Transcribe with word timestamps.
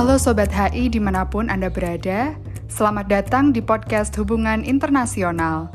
Halo 0.00 0.16
Sobat 0.16 0.48
HI 0.48 0.88
di 0.88 0.96
mana 0.96 1.28
pun 1.28 1.52
Anda 1.52 1.68
berada, 1.68 2.32
selamat 2.72 3.12
datang 3.12 3.52
di 3.52 3.60
podcast 3.60 4.16
Hubungan 4.16 4.64
Internasional. 4.64 5.68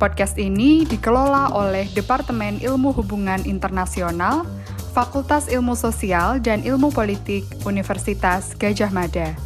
Podcast 0.00 0.40
ini 0.40 0.88
dikelola 0.88 1.52
oleh 1.52 1.84
Departemen 1.92 2.56
Ilmu 2.64 2.96
Hubungan 2.96 3.44
Internasional, 3.44 4.48
Fakultas 4.96 5.52
Ilmu 5.52 5.76
Sosial 5.76 6.40
dan 6.40 6.64
Ilmu 6.64 6.88
Politik 6.88 7.44
Universitas 7.68 8.56
Gajah 8.56 8.88
Mada. 8.96 9.36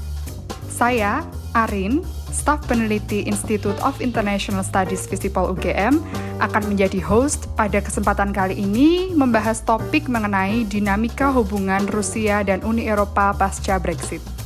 Saya, 0.71 1.27
Arin, 1.51 1.99
staf 2.33 2.65
peneliti 2.67 3.27
Institute 3.29 3.77
of 3.85 4.01
International 4.01 4.65
Studies 4.65 5.05
Visipol 5.07 5.53
UGM, 5.53 6.01
akan 6.41 6.62
menjadi 6.73 6.99
host 7.05 7.53
pada 7.55 7.85
kesempatan 7.85 8.33
kali 8.33 8.57
ini 8.57 9.12
membahas 9.12 9.61
topik 9.62 10.09
mengenai 10.09 10.65
dinamika 10.65 11.29
hubungan 11.29 11.85
Rusia 11.93 12.41
dan 12.41 12.65
Uni 12.65 12.88
Eropa 12.88 13.37
pasca 13.37 13.77
Brexit. 13.77 14.40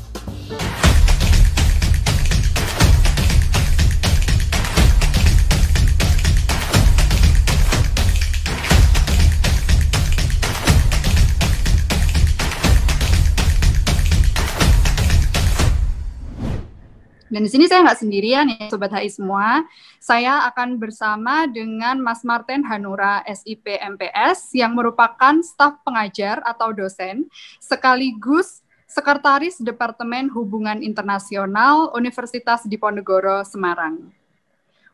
Dan 17.34 17.43
di 17.43 17.51
sini 17.51 17.66
saya 17.66 17.83
nggak 17.83 17.98
sendirian 17.98 18.47
ya 18.47 18.70
Sobat 18.70 18.95
HI 18.95 19.11
semua. 19.11 19.66
Saya 19.98 20.47
akan 20.55 20.79
bersama 20.79 21.51
dengan 21.51 21.98
Mas 21.98 22.23
Martin 22.23 22.62
Hanura 22.62 23.27
SIP 23.27 23.75
MPS 23.75 24.55
yang 24.55 24.79
merupakan 24.79 25.42
staf 25.42 25.83
pengajar 25.83 26.39
atau 26.47 26.70
dosen 26.70 27.27
sekaligus 27.59 28.62
Sekretaris 28.87 29.59
Departemen 29.59 30.31
Hubungan 30.31 30.78
Internasional 30.78 31.91
Universitas 31.98 32.62
Diponegoro 32.70 33.42
Semarang. 33.42 34.14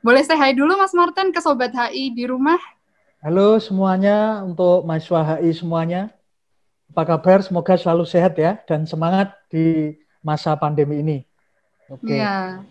Boleh 0.01 0.25
saya 0.25 0.41
hai 0.41 0.57
dulu 0.57 0.81
Mas 0.81 0.97
Martin 0.97 1.36
ke 1.36 1.45
Sobat 1.45 1.77
HI 1.77 2.17
di 2.17 2.25
rumah? 2.25 2.57
Halo 3.20 3.61
semuanya 3.61 4.41
untuk 4.48 4.89
mahasiswa 4.89 5.36
HI 5.36 5.61
semuanya. 5.61 6.09
Apa 6.97 7.05
kabar? 7.05 7.45
Semoga 7.45 7.77
selalu 7.77 8.09
sehat 8.09 8.33
ya 8.41 8.57
dan 8.64 8.89
semangat 8.89 9.36
di 9.53 9.92
masa 10.25 10.57
pandemi 10.57 11.05
ini. 11.05 11.30
Oke. 11.91 12.06
Okay. 12.06 12.22
Ya, 12.22 12.62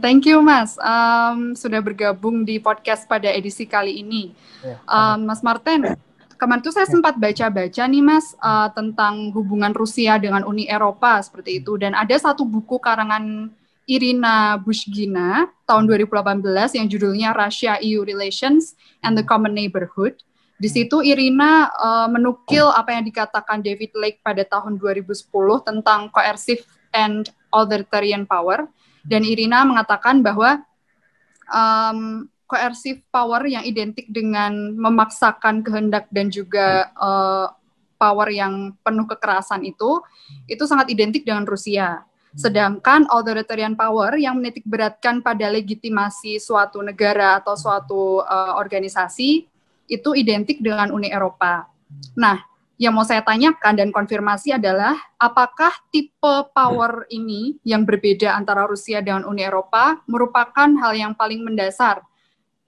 thank 0.00 0.24
you 0.24 0.40
Mas 0.40 0.80
um, 0.80 1.52
sudah 1.52 1.84
bergabung 1.84 2.40
di 2.48 2.56
podcast 2.56 3.04
pada 3.04 3.28
edisi 3.28 3.68
kali 3.68 4.00
ini. 4.00 4.32
Ya, 4.64 4.80
um, 4.88 5.28
Mas 5.28 5.44
Martin, 5.44 5.92
kemarin 6.40 6.64
tuh 6.64 6.72
saya 6.72 6.88
ya. 6.88 6.96
sempat 6.96 7.20
baca-baca 7.20 7.84
nih 7.84 8.00
Mas 8.00 8.32
uh, 8.40 8.72
tentang 8.72 9.28
hubungan 9.36 9.76
Rusia 9.76 10.16
dengan 10.16 10.48
Uni 10.48 10.64
Eropa 10.64 11.20
seperti 11.20 11.60
itu 11.60 11.76
dan 11.76 11.92
ada 11.92 12.16
satu 12.16 12.48
buku 12.48 12.80
karangan 12.80 13.52
Irina 13.84 14.56
Bushgina 14.56 15.52
tahun 15.68 15.84
2018 15.92 16.78
yang 16.80 16.86
judulnya 16.88 17.28
Russia 17.36 17.76
EU 17.76 18.08
Relations 18.08 18.72
and 19.04 19.20
the 19.20 19.24
Common 19.26 19.52
Neighborhood. 19.52 20.16
Di 20.56 20.72
hmm. 20.72 20.76
situ 20.80 20.96
Irina 21.04 21.68
uh, 21.76 22.08
menukil 22.08 22.72
apa 22.72 22.96
yang 22.96 23.04
dikatakan 23.04 23.60
David 23.60 23.92
Lake 24.00 24.24
pada 24.24 24.48
tahun 24.48 24.80
2010 24.80 25.28
tentang 25.60 26.08
coercive 26.08 26.64
and 26.92 27.28
authoritarian 27.52 28.24
power. 28.24 28.68
Dan 29.02 29.26
Irina 29.26 29.66
mengatakan 29.66 30.22
bahwa 30.22 30.62
um, 31.50 32.30
coercive 32.46 33.02
power 33.08 33.48
yang 33.48 33.64
identik 33.64 34.06
dengan 34.12 34.76
memaksakan 34.76 35.64
kehendak 35.64 36.06
dan 36.12 36.28
juga 36.28 36.92
uh, 37.00 37.48
power 37.96 38.28
yang 38.28 38.76
penuh 38.84 39.06
kekerasan 39.08 39.64
itu, 39.64 40.02
itu 40.46 40.62
sangat 40.68 40.92
identik 40.92 41.24
dengan 41.24 41.48
Rusia. 41.48 42.04
Sedangkan 42.32 43.04
authoritarian 43.12 43.76
power 43.76 44.16
yang 44.16 44.40
menitik 44.40 44.64
beratkan 44.64 45.20
pada 45.20 45.52
legitimasi 45.52 46.40
suatu 46.40 46.80
negara 46.80 47.38
atau 47.38 47.52
suatu 47.54 48.24
uh, 48.24 48.56
organisasi 48.56 49.44
itu 49.88 50.10
identik 50.16 50.64
dengan 50.64 50.88
Uni 50.90 51.12
Eropa. 51.12 51.68
Nah, 52.16 52.40
yang 52.82 52.98
mau 52.98 53.06
saya 53.06 53.22
tanyakan 53.22 53.78
dan 53.78 53.88
konfirmasi 53.94 54.58
adalah 54.58 54.98
apakah 55.14 55.70
tipe 55.94 56.34
power 56.50 57.06
ini 57.14 57.54
yang 57.62 57.86
berbeda 57.86 58.34
antara 58.34 58.66
Rusia 58.66 58.98
dengan 58.98 59.22
Uni 59.22 59.46
Eropa 59.46 60.02
merupakan 60.10 60.66
hal 60.66 60.90
yang 60.98 61.14
paling 61.14 61.46
mendasar 61.46 62.02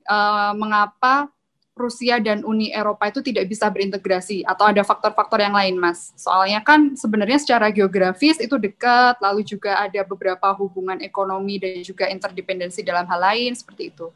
uh, 0.06 0.54
mengapa 0.54 1.26
Rusia 1.74 2.22
dan 2.22 2.46
Uni 2.46 2.70
Eropa 2.70 3.10
itu 3.10 3.26
tidak 3.26 3.50
bisa 3.50 3.66
berintegrasi 3.66 4.46
atau 4.46 4.70
ada 4.70 4.86
faktor-faktor 4.86 5.42
yang 5.42 5.58
lain, 5.58 5.74
Mas? 5.82 6.14
Soalnya 6.14 6.62
kan 6.62 6.94
sebenarnya 6.94 7.42
secara 7.42 7.74
geografis 7.74 8.38
itu 8.38 8.54
dekat, 8.62 9.18
lalu 9.18 9.42
juga 9.42 9.82
ada 9.82 10.06
beberapa 10.06 10.54
hubungan 10.54 11.02
ekonomi 11.02 11.58
dan 11.58 11.82
juga 11.82 12.06
interdependensi 12.06 12.86
dalam 12.86 13.10
hal 13.10 13.18
lain 13.18 13.58
seperti 13.58 13.90
itu. 13.90 14.14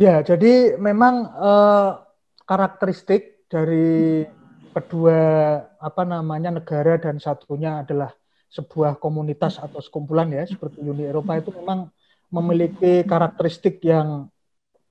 Ya, 0.00 0.24
jadi 0.24 0.80
memang 0.80 1.28
uh, 1.36 2.00
karakteristik 2.48 3.35
dari 3.46 4.26
kedua 4.76 5.20
apa 5.80 6.02
namanya 6.04 6.60
negara 6.60 7.00
dan 7.00 7.16
satunya 7.16 7.80
adalah 7.80 8.12
sebuah 8.52 9.00
komunitas 9.00 9.56
atau 9.56 9.80
sekumpulan 9.80 10.28
ya 10.30 10.44
seperti 10.44 10.84
Uni 10.84 11.08
Eropa 11.08 11.38
itu 11.38 11.50
memang 11.54 11.88
memiliki 12.28 13.06
karakteristik 13.06 13.80
yang 13.80 14.28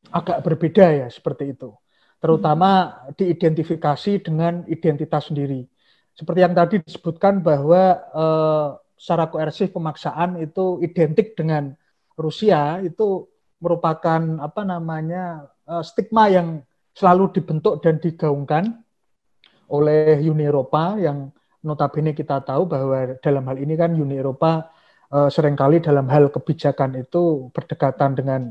agak 0.09 0.41
berbeda 0.41 1.05
ya 1.05 1.07
seperti 1.11 1.53
itu. 1.53 1.73
Terutama 2.17 3.03
diidentifikasi 3.13 4.25
dengan 4.25 4.65
identitas 4.65 5.29
sendiri. 5.29 5.67
Seperti 6.15 6.39
yang 6.41 6.55
tadi 6.55 6.81
disebutkan 6.81 7.43
bahwa 7.43 8.01
eh, 8.01 8.67
secara 8.95 9.27
koersif 9.29 9.75
pemaksaan 9.75 10.39
itu 10.41 10.79
identik 10.81 11.35
dengan 11.35 11.75
Rusia 12.15 12.79
itu 12.81 13.27
merupakan 13.59 14.21
apa 14.41 14.61
namanya 14.63 15.51
eh, 15.67 15.83
stigma 15.83 16.31
yang 16.31 16.63
selalu 16.95 17.35
dibentuk 17.35 17.83
dan 17.83 17.99
digaungkan 17.99 18.71
oleh 19.67 20.15
Uni 20.23 20.47
Eropa 20.47 20.95
yang 20.95 21.29
notabene 21.65 22.15
kita 22.15 22.39
tahu 22.45 22.69
bahwa 22.71 23.19
dalam 23.19 23.43
hal 23.51 23.57
ini 23.59 23.75
kan 23.75 23.91
Uni 23.91 24.15
Eropa 24.15 24.71
uh, 25.11 25.27
sering 25.27 25.59
kali 25.59 25.83
dalam 25.83 26.07
hal 26.07 26.31
kebijakan 26.31 26.95
itu 27.01 27.51
berdekatan 27.51 28.15
dengan 28.15 28.41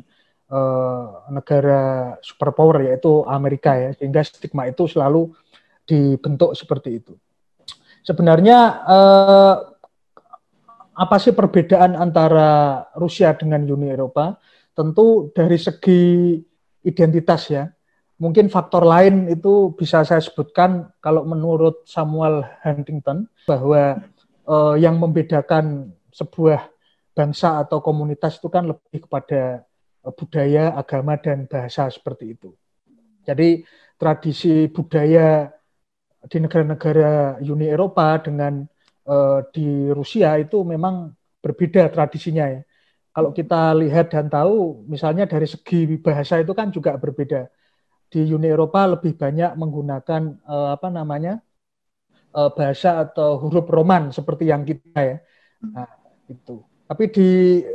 uh, 0.52 1.24
negara 1.32 2.14
superpower 2.20 2.84
yaitu 2.84 3.24
Amerika 3.24 3.78
ya 3.78 3.96
sehingga 3.96 4.20
stigma 4.26 4.68
itu 4.68 4.84
selalu 4.84 5.32
dibentuk 5.88 6.52
seperti 6.52 7.00
itu. 7.00 7.16
Sebenarnya 8.04 8.58
uh, 8.84 9.56
apa 10.94 11.16
sih 11.16 11.32
perbedaan 11.32 11.96
antara 11.96 12.84
Rusia 12.98 13.32
dengan 13.32 13.64
Uni 13.64 13.88
Eropa? 13.88 14.36
Tentu 14.74 15.30
dari 15.30 15.54
segi 15.54 16.34
identitas 16.82 17.46
ya 17.46 17.64
Mungkin 18.14 18.46
faktor 18.46 18.86
lain 18.86 19.26
itu 19.26 19.74
bisa 19.74 20.06
saya 20.06 20.22
sebutkan 20.22 20.86
kalau 21.02 21.26
menurut 21.26 21.82
Samuel 21.82 22.46
Huntington 22.62 23.26
bahwa 23.42 23.98
eh, 24.46 24.74
yang 24.78 25.02
membedakan 25.02 25.90
sebuah 26.14 26.70
bangsa 27.10 27.66
atau 27.66 27.82
komunitas 27.82 28.38
itu 28.38 28.46
kan 28.46 28.70
lebih 28.70 29.10
kepada 29.10 29.66
eh, 30.06 30.14
budaya, 30.14 30.78
agama 30.78 31.18
dan 31.18 31.50
bahasa 31.50 31.90
seperti 31.90 32.38
itu. 32.38 32.54
Jadi 33.26 33.66
tradisi 33.98 34.70
budaya 34.70 35.50
di 36.30 36.38
negara-negara 36.38 37.42
Uni 37.42 37.66
Eropa 37.66 38.22
dengan 38.22 38.62
eh, 39.10 39.40
di 39.50 39.90
Rusia 39.90 40.38
itu 40.38 40.62
memang 40.62 41.10
berbeda 41.42 41.90
tradisinya 41.90 42.46
ya. 42.46 42.62
Kalau 43.14 43.30
kita 43.30 43.74
lihat 43.78 44.10
dan 44.10 44.26
tahu, 44.26 44.86
misalnya 44.86 45.26
dari 45.26 45.46
segi 45.46 45.98
bahasa 46.02 46.38
itu 46.42 46.50
kan 46.50 46.70
juga 46.74 46.98
berbeda 46.98 47.46
di 48.14 48.30
Uni 48.30 48.46
Eropa 48.46 48.86
lebih 48.86 49.18
banyak 49.18 49.58
menggunakan 49.58 50.22
uh, 50.46 50.78
apa 50.78 50.86
namanya 50.86 51.42
uh, 52.30 52.54
bahasa 52.54 53.02
atau 53.02 53.42
huruf 53.42 53.66
Roman 53.66 54.14
seperti 54.14 54.54
yang 54.54 54.62
kita 54.62 55.00
ya. 55.02 55.16
Nah, 55.66 55.90
itu. 56.30 56.62
Tapi 56.86 57.04
di 57.10 57.28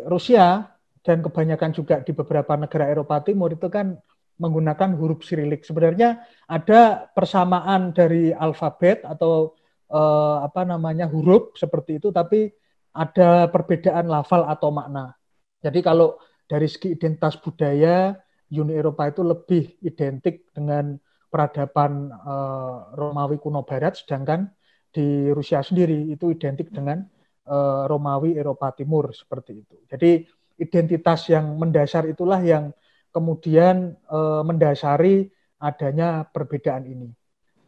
Rusia 0.07 0.63
dan 1.03 1.19
kebanyakan 1.19 1.75
juga 1.75 1.99
di 1.99 2.15
beberapa 2.15 2.55
negara 2.55 2.87
Eropa 2.87 3.19
Timur 3.19 3.51
itu 3.51 3.67
kan 3.67 3.99
menggunakan 4.39 4.95
huruf 4.95 5.27
Sirilik. 5.27 5.67
Sebenarnya 5.67 6.23
ada 6.47 7.11
persamaan 7.11 7.91
dari 7.91 8.31
alfabet 8.31 9.03
atau 9.03 9.59
uh, 9.91 10.39
apa 10.47 10.63
namanya 10.63 11.11
huruf 11.11 11.59
seperti 11.59 11.99
itu, 11.99 12.15
tapi 12.15 12.47
ada 12.95 13.51
perbedaan 13.51 14.07
lafal 14.07 14.47
atau 14.47 14.71
makna. 14.71 15.19
Jadi 15.59 15.83
kalau 15.83 16.15
dari 16.47 16.71
segi 16.71 16.95
identitas 16.95 17.35
budaya 17.35 18.15
Uni 18.49 18.73
Eropa 18.73 19.05
itu 19.05 19.21
lebih 19.21 19.77
identik 19.85 20.49
dengan 20.49 20.97
peradaban 21.29 22.09
uh, 22.09 22.89
Romawi 22.97 23.37
kuno 23.37 23.61
Barat, 23.61 24.01
sedangkan 24.01 24.49
di 24.89 25.29
Rusia 25.29 25.61
sendiri 25.61 26.09
itu 26.09 26.33
identik 26.33 26.73
dengan 26.73 27.05
uh, 27.45 27.85
Romawi 27.85 28.33
Eropa 28.33 28.73
Timur 28.73 29.13
seperti 29.13 29.61
itu. 29.61 29.77
Jadi 29.85 30.25
identitas 30.57 31.29
yang 31.29 31.53
mendasar 31.61 32.09
itulah 32.09 32.41
yang 32.41 32.73
kemudian 33.13 33.93
uh, 34.09 34.41
mendasari 34.41 35.29
adanya 35.61 36.25
perbedaan 36.25 36.89
ini. 36.89 37.09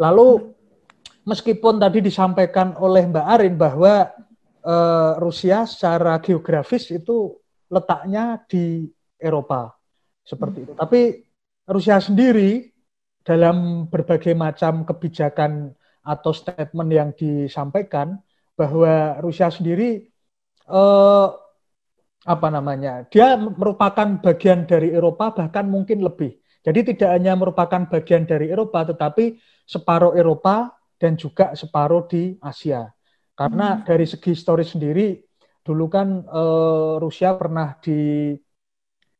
Lalu 0.01 0.49
meskipun 1.29 1.77
tadi 1.77 2.01
disampaikan 2.01 2.73
oleh 2.81 3.05
Mbak 3.05 3.27
Arin 3.37 3.55
bahwa 3.55 4.09
uh, 4.65 5.13
Rusia 5.21 5.69
secara 5.69 6.17
geografis 6.17 6.89
itu 6.89 7.37
letaknya 7.69 8.41
di 8.49 8.89
Eropa 9.21 9.80
seperti 10.25 10.65
itu. 10.67 10.73
Tapi 10.77 11.25
Rusia 11.67 11.97
sendiri 12.01 12.71
dalam 13.21 13.87
berbagai 13.87 14.33
macam 14.33 14.81
kebijakan 14.85 15.73
atau 16.01 16.31
statement 16.33 16.89
yang 16.89 17.09
disampaikan 17.13 18.17
bahwa 18.57 19.21
Rusia 19.21 19.53
sendiri 19.53 20.09
eh, 20.65 21.27
apa 22.21 22.47
namanya 22.53 23.09
dia 23.09 23.33
merupakan 23.33 24.21
bagian 24.21 24.69
dari 24.69 24.93
Eropa 24.93 25.33
bahkan 25.33 25.65
mungkin 25.69 26.05
lebih. 26.05 26.37
Jadi 26.61 26.93
tidak 26.93 27.17
hanya 27.17 27.33
merupakan 27.33 27.89
bagian 27.89 28.29
dari 28.29 28.53
Eropa 28.53 28.85
tetapi 28.85 29.41
separuh 29.65 30.13
Eropa 30.13 30.77
dan 31.01 31.17
juga 31.17 31.57
separuh 31.57 32.05
di 32.05 32.37
Asia. 32.37 32.85
Karena 33.33 33.81
hmm. 33.81 33.81
dari 33.89 34.05
segi 34.05 34.37
historis 34.37 34.73
sendiri 34.73 35.17
dulu 35.61 35.85
kan 35.89 36.25
eh, 36.25 36.93
Rusia 37.01 37.37
pernah 37.37 37.77
di 37.81 38.33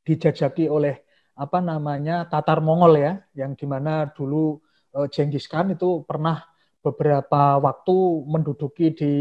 dijajaki 0.05 0.67
oleh 0.67 1.01
apa 1.37 1.57
namanya 1.63 2.27
Tatar 2.29 2.61
Mongol 2.61 2.93
ya, 3.01 3.13
yang 3.33 3.57
di 3.57 3.65
mana 3.65 4.09
dulu 4.11 4.59
uh, 4.93 5.07
Genghis 5.07 5.47
Khan 5.47 5.73
itu 5.73 6.03
pernah 6.05 6.43
beberapa 6.81 7.61
waktu 7.61 7.97
menduduki 8.25 8.93
di 8.93 9.13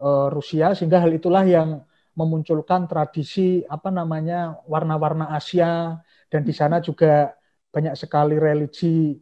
uh, 0.00 0.28
Rusia 0.28 0.76
sehingga 0.76 1.00
hal 1.00 1.16
itulah 1.16 1.44
yang 1.44 1.82
memunculkan 2.14 2.86
tradisi 2.86 3.66
apa 3.66 3.90
namanya 3.90 4.62
warna-warna 4.70 5.34
Asia 5.34 5.98
dan 6.30 6.46
di 6.46 6.54
sana 6.54 6.78
juga 6.78 7.34
banyak 7.74 7.98
sekali 7.98 8.38
religi 8.38 9.18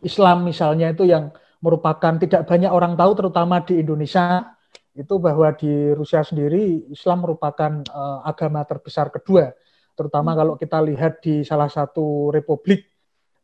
Islam 0.00 0.48
misalnya 0.48 0.92
itu 0.96 1.04
yang 1.04 1.28
merupakan 1.60 2.16
tidak 2.16 2.48
banyak 2.48 2.72
orang 2.72 2.96
tahu 2.96 3.12
terutama 3.12 3.60
di 3.60 3.80
Indonesia 3.84 4.56
itu 4.94 5.14
bahwa 5.20 5.52
di 5.52 5.92
Rusia 5.92 6.24
sendiri 6.24 6.88
Islam 6.88 7.26
merupakan 7.26 7.82
uh, 7.92 8.24
agama 8.24 8.64
terbesar 8.64 9.12
kedua 9.12 9.52
terutama 9.94 10.34
hmm. 10.34 10.38
kalau 10.38 10.54
kita 10.58 10.78
lihat 10.82 11.22
di 11.22 11.46
salah 11.46 11.70
satu 11.70 12.30
republik 12.34 12.86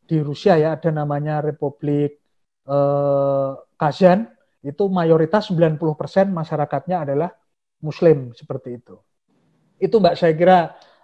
di 0.05 0.19
Rusia 0.19 0.59
ya 0.59 0.75
ada 0.75 0.91
namanya 0.91 1.39
Republik 1.39 2.19
eh, 2.67 3.51
Kazan 3.79 4.27
itu 4.61 4.83
mayoritas 4.91 5.49
90% 5.49 5.79
masyarakatnya 6.29 7.07
adalah 7.07 7.31
muslim 7.81 8.35
seperti 8.35 8.77
itu. 8.77 8.99
Itu 9.81 9.97
Mbak 9.97 10.15
saya 10.19 10.33
kira 10.37 10.59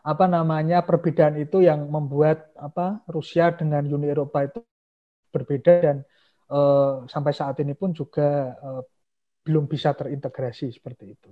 apa 0.06 0.26
namanya 0.30 0.86
perbedaan 0.86 1.40
itu 1.42 1.66
yang 1.66 1.90
membuat 1.90 2.54
apa 2.60 3.02
Rusia 3.10 3.50
dengan 3.56 3.88
Uni 3.90 4.12
Eropa 4.12 4.46
itu 4.46 4.62
berbeda 5.32 5.74
dan 5.82 5.98
eh, 6.52 6.94
sampai 7.08 7.32
saat 7.32 7.56
ini 7.64 7.74
pun 7.74 7.96
juga 7.96 8.54
eh, 8.60 8.84
belum 9.48 9.72
bisa 9.72 9.96
terintegrasi 9.96 10.76
seperti 10.76 11.16
itu 11.16 11.32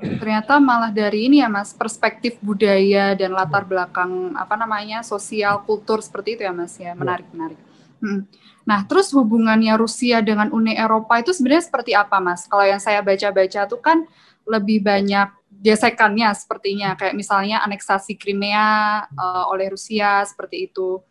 ternyata 0.00 0.56
malah 0.56 0.88
dari 0.88 1.28
ini 1.28 1.44
ya 1.44 1.48
mas 1.52 1.76
perspektif 1.76 2.40
budaya 2.40 3.12
dan 3.12 3.36
latar 3.36 3.68
belakang 3.68 4.32
apa 4.34 4.56
namanya 4.56 5.04
sosial 5.04 5.62
kultur 5.68 6.00
seperti 6.00 6.40
itu 6.40 6.42
ya 6.48 6.52
mas 6.56 6.74
ya. 6.80 6.96
Menarik 6.96 7.28
ya. 7.28 7.34
menarik. 7.36 7.60
Hmm. 8.00 8.24
nah 8.64 8.80
terus 8.88 9.12
hubungannya 9.12 9.76
Rusia 9.76 10.24
dengan 10.24 10.48
Uni 10.56 10.72
Eropa 10.72 11.20
itu 11.20 11.36
sebenarnya 11.36 11.68
seperti 11.68 11.92
apa 11.92 12.16
mas? 12.16 12.48
Kalau 12.48 12.64
yang 12.64 12.80
saya 12.80 13.04
baca-baca 13.04 13.68
tuh 13.68 13.80
kan 13.80 14.08
lebih 14.48 14.80
banyak 14.80 15.28
gesekannya 15.60 16.32
sepertinya. 16.32 16.96
Kayak 16.96 17.14
misalnya 17.14 17.60
aneksasi 17.60 18.16
Crimea 18.16 19.04
uh, 19.04 19.44
oleh 19.52 19.68
Rusia 19.68 20.24
seperti 20.24 20.72
itu 20.72 21.04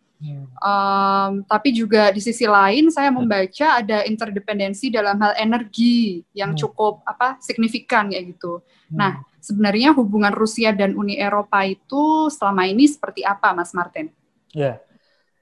Um, 0.60 1.40
tapi 1.48 1.72
juga 1.72 2.12
di 2.12 2.20
sisi 2.20 2.44
lain 2.44 2.92
saya 2.92 3.08
membaca 3.08 3.80
ada 3.80 4.04
interdependensi 4.04 4.92
dalam 4.92 5.16
hal 5.16 5.32
energi 5.40 6.20
yang 6.36 6.52
hmm. 6.52 6.60
cukup 6.60 7.00
apa 7.08 7.40
signifikan 7.40 8.12
ya 8.12 8.20
gitu. 8.20 8.60
Nah 8.92 9.24
sebenarnya 9.40 9.96
hubungan 9.96 10.36
Rusia 10.36 10.76
dan 10.76 10.92
Uni 10.92 11.16
Eropa 11.16 11.64
itu 11.64 12.28
selama 12.28 12.68
ini 12.68 12.84
seperti 12.84 13.24
apa, 13.24 13.56
Mas 13.56 13.72
Martin? 13.72 14.12
Ya, 14.52 14.82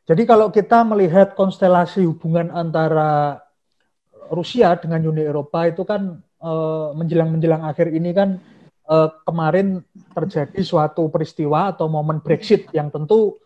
jadi 0.09 0.25
kalau 0.25 0.49
kita 0.49 0.87
melihat 0.89 1.37
konstelasi 1.37 2.07
hubungan 2.09 2.49
antara 2.55 3.45
Rusia 4.33 4.73
dengan 4.81 5.05
Uni 5.05 5.21
Eropa 5.21 5.69
itu 5.69 5.85
kan 5.85 6.25
uh, 6.41 6.97
menjelang-menjelang 6.97 7.61
akhir 7.67 7.93
ini 7.93 8.17
kan 8.17 8.41
uh, 8.89 9.13
kemarin 9.29 9.85
terjadi 10.17 10.65
suatu 10.65 11.13
peristiwa 11.13 11.77
atau 11.77 11.93
momen 11.93 12.25
Brexit 12.25 12.73
yang 12.73 12.89
tentu 12.89 13.37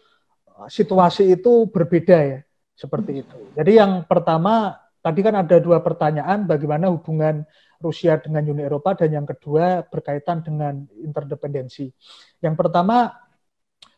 situasi 0.69 1.35
itu 1.35 1.67
berbeda 1.71 2.19
ya 2.23 2.41
seperti 2.77 3.23
itu. 3.23 3.39
Jadi 3.55 3.79
yang 3.79 4.05
pertama 4.05 4.79
tadi 5.03 5.21
kan 5.23 5.35
ada 5.39 5.57
dua 5.59 5.83
pertanyaan 5.83 6.47
bagaimana 6.47 6.91
hubungan 6.91 7.43
Rusia 7.83 8.19
dengan 8.23 8.47
Uni 8.47 8.63
Eropa 8.63 8.95
dan 8.95 9.11
yang 9.11 9.27
kedua 9.27 9.83
berkaitan 9.83 10.47
dengan 10.47 10.87
interdependensi. 11.03 11.91
Yang 12.39 12.55
pertama 12.55 13.11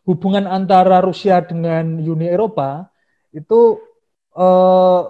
hubungan 0.08 0.49
antara 0.49 1.05
Rusia 1.05 1.44
dengan 1.44 2.00
Uni 2.00 2.28
Eropa 2.28 2.88
itu 3.37 3.76
eh, 4.32 5.02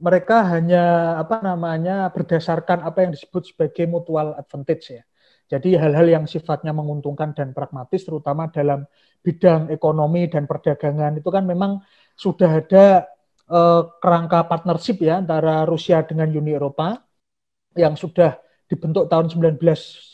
mereka 0.00 0.48
hanya 0.48 1.16
apa 1.20 1.44
namanya 1.44 2.08
berdasarkan 2.08 2.86
apa 2.86 3.04
yang 3.04 3.12
disebut 3.12 3.52
sebagai 3.52 3.84
mutual 3.84 4.32
advantage 4.38 4.96
ya. 4.96 5.02
Jadi 5.50 5.74
hal-hal 5.74 6.06
yang 6.06 6.24
sifatnya 6.30 6.70
menguntungkan 6.70 7.34
dan 7.34 7.50
pragmatis 7.50 8.06
terutama 8.06 8.46
dalam 8.54 8.86
bidang 9.18 9.66
ekonomi 9.74 10.30
dan 10.30 10.46
perdagangan 10.46 11.18
itu 11.18 11.26
kan 11.26 11.42
memang 11.42 11.82
sudah 12.14 12.62
ada 12.62 13.10
eh, 13.50 13.82
kerangka 13.98 14.46
partnership 14.46 15.02
ya 15.02 15.18
antara 15.18 15.66
Rusia 15.66 16.06
dengan 16.06 16.30
Uni 16.30 16.54
Eropa 16.54 17.02
yang 17.74 17.98
sudah 17.98 18.38
dibentuk 18.70 19.10
tahun 19.10 19.26
19 19.26 19.58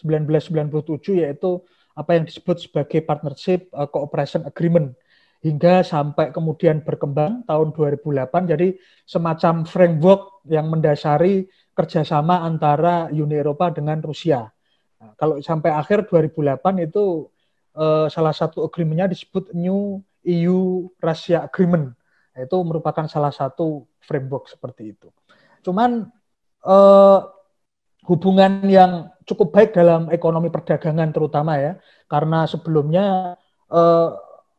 1997 0.01 1.21
yaitu 1.21 1.61
apa 1.97 2.11
yang 2.17 2.25
disebut 2.29 2.57
sebagai 2.69 3.01
partnership 3.05 3.73
uh, 3.73 3.89
cooperation 3.89 4.45
agreement. 4.45 4.93
Hingga 5.45 5.85
sampai 5.85 6.33
kemudian 6.33 6.81
berkembang 6.81 7.45
tahun 7.45 7.73
2008 7.77 8.53
jadi 8.57 8.77
semacam 9.05 9.69
framework 9.69 10.45
yang 10.49 10.67
mendasari 10.73 11.47
kerjasama 11.77 12.41
antara 12.45 13.13
Uni 13.13 13.37
Eropa 13.37 13.69
dengan 13.69 14.01
Rusia 14.01 14.49
Nah, 14.97 15.13
kalau 15.17 15.37
sampai 15.45 15.73
akhir 15.73 16.09
2008 16.09 16.89
itu 16.89 17.29
uh, 17.77 18.09
salah 18.09 18.33
satu 18.33 18.65
agreementnya 18.65 19.13
disebut 19.13 19.53
New 19.53 20.01
EU 20.25 20.91
Russia 20.99 21.45
Agreement. 21.45 21.93
Nah, 22.35 22.41
itu 22.45 22.57
merupakan 22.65 23.05
salah 23.09 23.33
satu 23.33 23.85
framework 24.01 24.49
seperti 24.49 24.97
itu. 24.97 25.09
Cuman 25.65 26.09
uh, 26.65 27.21
hubungan 28.07 28.63
yang 28.67 29.11
cukup 29.27 29.53
baik 29.53 29.71
dalam 29.75 30.09
ekonomi 30.15 30.49
perdagangan 30.49 31.11
terutama 31.11 31.59
ya, 31.59 31.73
karena 32.07 32.47
sebelumnya 32.47 33.37
uh, 33.69 34.11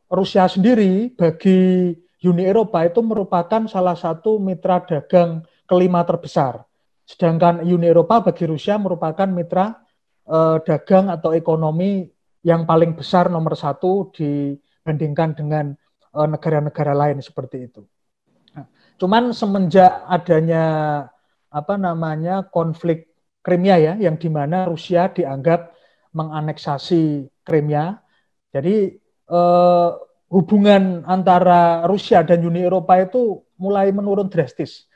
Rusia 0.07 0.47
sendiri 0.47 1.11
bagi 1.15 1.91
Uni 2.27 2.43
Eropa 2.43 2.83
itu 2.83 2.99
merupakan 3.03 3.69
salah 3.69 3.95
satu 3.95 4.41
mitra 4.41 4.83
dagang 4.83 5.45
kelima 5.69 6.03
terbesar. 6.03 6.65
Sedangkan 7.07 7.63
Uni 7.63 7.87
Eropa 7.87 8.19
bagi 8.19 8.43
Rusia 8.49 8.75
merupakan 8.75 9.27
mitra 9.29 9.86
uh, 10.27 10.59
dagang 10.61 11.09
atau 11.09 11.33
ekonomi 11.33 12.07
yang 12.43 12.63
paling 12.63 12.95
besar 12.95 13.27
nomor 13.27 13.57
satu 13.57 14.11
dibandingkan 14.13 15.35
dengan 15.35 15.65
uh, 16.15 16.27
negara-negara 16.27 16.93
lain 16.93 17.19
seperti 17.19 17.67
itu. 17.67 17.81
Nah, 18.55 18.67
cuman 18.99 19.31
semenjak 19.35 20.05
adanya 20.07 20.65
apa 21.47 21.75
namanya 21.79 22.45
konflik 22.47 23.07
Crimea 23.41 23.79
ya, 23.79 23.93
yang 23.95 24.19
di 24.19 24.27
mana 24.27 24.67
Rusia 24.67 25.07
dianggap 25.07 25.71
menganeksasi 26.11 27.31
Crimea, 27.47 27.95
jadi 28.51 28.99
uh, 29.31 29.95
hubungan 30.27 31.07
antara 31.07 31.87
Rusia 31.87 32.23
dan 32.27 32.43
Uni 32.43 32.67
Eropa 32.67 32.99
itu 32.99 33.43
mulai 33.55 33.91
menurun 33.95 34.27
drastis. 34.27 34.87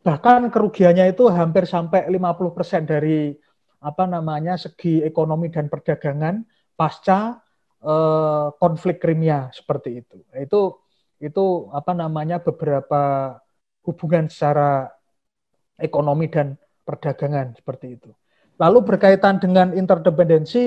Bahkan 0.00 0.48
kerugiannya 0.48 1.12
itu 1.12 1.28
hampir 1.28 1.68
sampai 1.68 2.08
50% 2.08 2.88
dari 2.88 3.36
apa 3.78 4.04
namanya 4.10 4.58
segi 4.58 5.02
ekonomi 5.06 5.50
dan 5.50 5.70
perdagangan 5.70 6.42
pasca 6.74 7.38
eh, 7.82 8.46
konflik 8.58 8.98
Crimea 8.98 9.50
seperti 9.54 10.02
itu. 10.02 10.18
Itu 10.34 10.82
itu 11.18 11.70
apa 11.74 11.94
namanya 11.94 12.38
beberapa 12.38 13.34
hubungan 13.86 14.30
secara 14.30 14.86
ekonomi 15.78 16.30
dan 16.30 16.54
perdagangan 16.86 17.54
seperti 17.58 17.98
itu. 17.98 18.10
Lalu 18.58 18.78
berkaitan 18.82 19.38
dengan 19.38 19.70
interdependensi, 19.74 20.64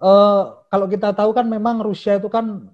eh, 0.00 0.44
kalau 0.68 0.86
kita 0.88 1.16
tahu 1.16 1.32
kan 1.32 1.48
memang 1.48 1.80
Rusia 1.80 2.20
itu 2.20 2.28
kan 2.28 2.68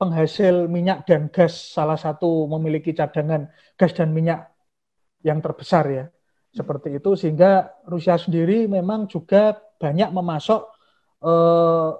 penghasil 0.00 0.64
minyak 0.70 1.04
dan 1.04 1.28
gas 1.28 1.76
salah 1.76 1.98
satu 2.00 2.48
memiliki 2.48 2.96
cadangan 2.96 3.52
gas 3.76 3.92
dan 3.92 4.16
minyak 4.16 4.48
yang 5.20 5.44
terbesar 5.44 5.84
ya 5.92 6.04
seperti 6.50 6.98
itu 6.98 7.14
sehingga 7.14 7.70
Rusia 7.86 8.18
sendiri 8.18 8.66
memang 8.66 9.06
juga 9.06 9.54
banyak 9.78 10.10
memasok 10.10 10.62
eh, 11.22 11.90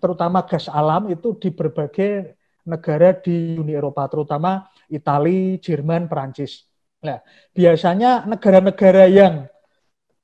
terutama 0.00 0.44
gas 0.44 0.68
alam 0.68 1.08
itu 1.12 1.36
di 1.36 1.52
berbagai 1.52 2.36
negara 2.64 3.12
di 3.12 3.60
Uni 3.60 3.76
Eropa 3.76 4.08
terutama 4.08 4.68
Italia, 4.88 5.60
Jerman, 5.60 6.08
Perancis 6.08 6.64
Nah, 7.04 7.20
biasanya 7.52 8.24
negara-negara 8.24 9.04
yang 9.12 9.44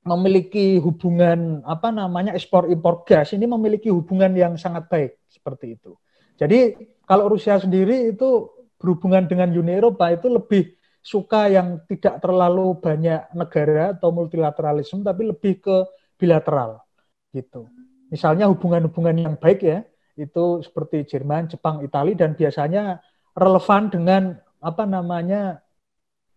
memiliki 0.01 0.81
hubungan 0.81 1.61
apa 1.61 1.93
namanya 1.93 2.33
ekspor 2.33 2.65
impor 2.73 3.05
gas 3.05 3.37
ini 3.37 3.45
memiliki 3.45 3.93
hubungan 3.93 4.33
yang 4.33 4.57
sangat 4.57 4.89
baik 4.89 5.21
seperti 5.29 5.77
itu. 5.77 5.93
Jadi 6.41 6.73
kalau 7.05 7.29
Rusia 7.29 7.61
sendiri 7.61 8.09
itu 8.09 8.49
berhubungan 8.81 9.29
dengan 9.29 9.53
Uni 9.53 9.77
Eropa 9.77 10.09
itu 10.09 10.25
lebih 10.25 10.73
suka 11.01 11.49
yang 11.49 11.81
tidak 11.89 12.21
terlalu 12.21 12.77
banyak 12.77 13.25
negara 13.33 13.97
atau 13.97 14.13
multilateralisme 14.13 15.01
tapi 15.01 15.33
lebih 15.33 15.57
ke 15.57 15.77
bilateral 16.21 16.85
gitu. 17.33 17.65
Misalnya 18.13 18.45
hubungan-hubungan 18.45 19.17
yang 19.17 19.35
baik 19.35 19.65
ya 19.65 19.81
itu 20.13 20.61
seperti 20.61 21.07
Jerman, 21.09 21.49
Jepang, 21.49 21.81
Italia 21.81 22.13
dan 22.13 22.37
biasanya 22.37 23.01
relevan 23.33 23.89
dengan 23.89 24.23
apa 24.61 24.83
namanya 24.85 25.65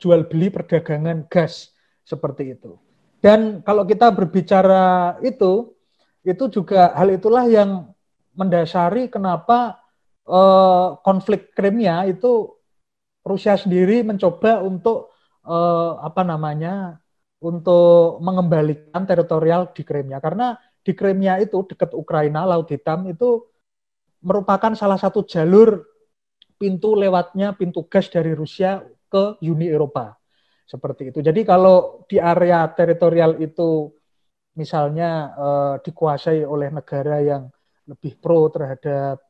jual 0.01 0.25
beli 0.25 0.49
perdagangan 0.49 1.29
gas 1.29 1.75
seperti 2.07 2.57
itu. 2.57 2.81
Dan 3.21 3.61
kalau 3.65 3.85
kita 3.85 4.13
berbicara 4.13 5.17
itu, 5.25 5.73
itu 6.25 6.45
juga 6.49 6.93
hal 6.97 7.13
itulah 7.13 7.45
yang 7.49 7.93
mendasari 8.33 9.13
kenapa 9.13 9.81
eh, 10.25 10.89
konflik 11.05 11.53
Crimea 11.53 12.09
itu 12.09 12.54
Rusia 13.25 13.57
sendiri 13.57 14.05
mencoba 14.05 14.61
untuk 14.61 15.17
eh, 15.49 15.93
apa 15.99 16.23
namanya 16.23 17.01
untuk 17.41 18.21
mengembalikan 18.25 19.05
teritorial 19.05 19.73
di 19.73 19.83
Crimea 19.85 20.21
karena 20.21 20.57
di 20.85 20.93
Crimea 20.93 21.41
itu 21.41 21.65
dekat 21.65 21.97
Ukraina 21.97 22.45
Laut 22.45 22.69
Hitam 22.69 23.09
itu 23.09 23.49
merupakan 24.25 24.73
salah 24.77 24.97
satu 25.01 25.25
jalur 25.25 25.85
pintu 26.57 26.97
lewatnya 26.97 27.57
pintu 27.57 27.85
gas 27.89 28.09
dari 28.09 28.33
Rusia 28.33 28.81
ke 29.09 29.41
Uni 29.45 29.69
Eropa 29.69 30.17
seperti 30.65 31.13
itu. 31.13 31.21
Jadi 31.21 31.45
kalau 31.45 32.05
di 32.09 32.17
area 32.17 32.65
teritorial 32.73 33.37
itu 33.41 33.93
misalnya 34.57 35.33
eh, 35.37 35.75
dikuasai 35.85 36.45
oleh 36.45 36.69
negara 36.73 37.21
yang 37.21 37.49
lebih 37.85 38.17
pro 38.17 38.49
terhadap 38.49 39.21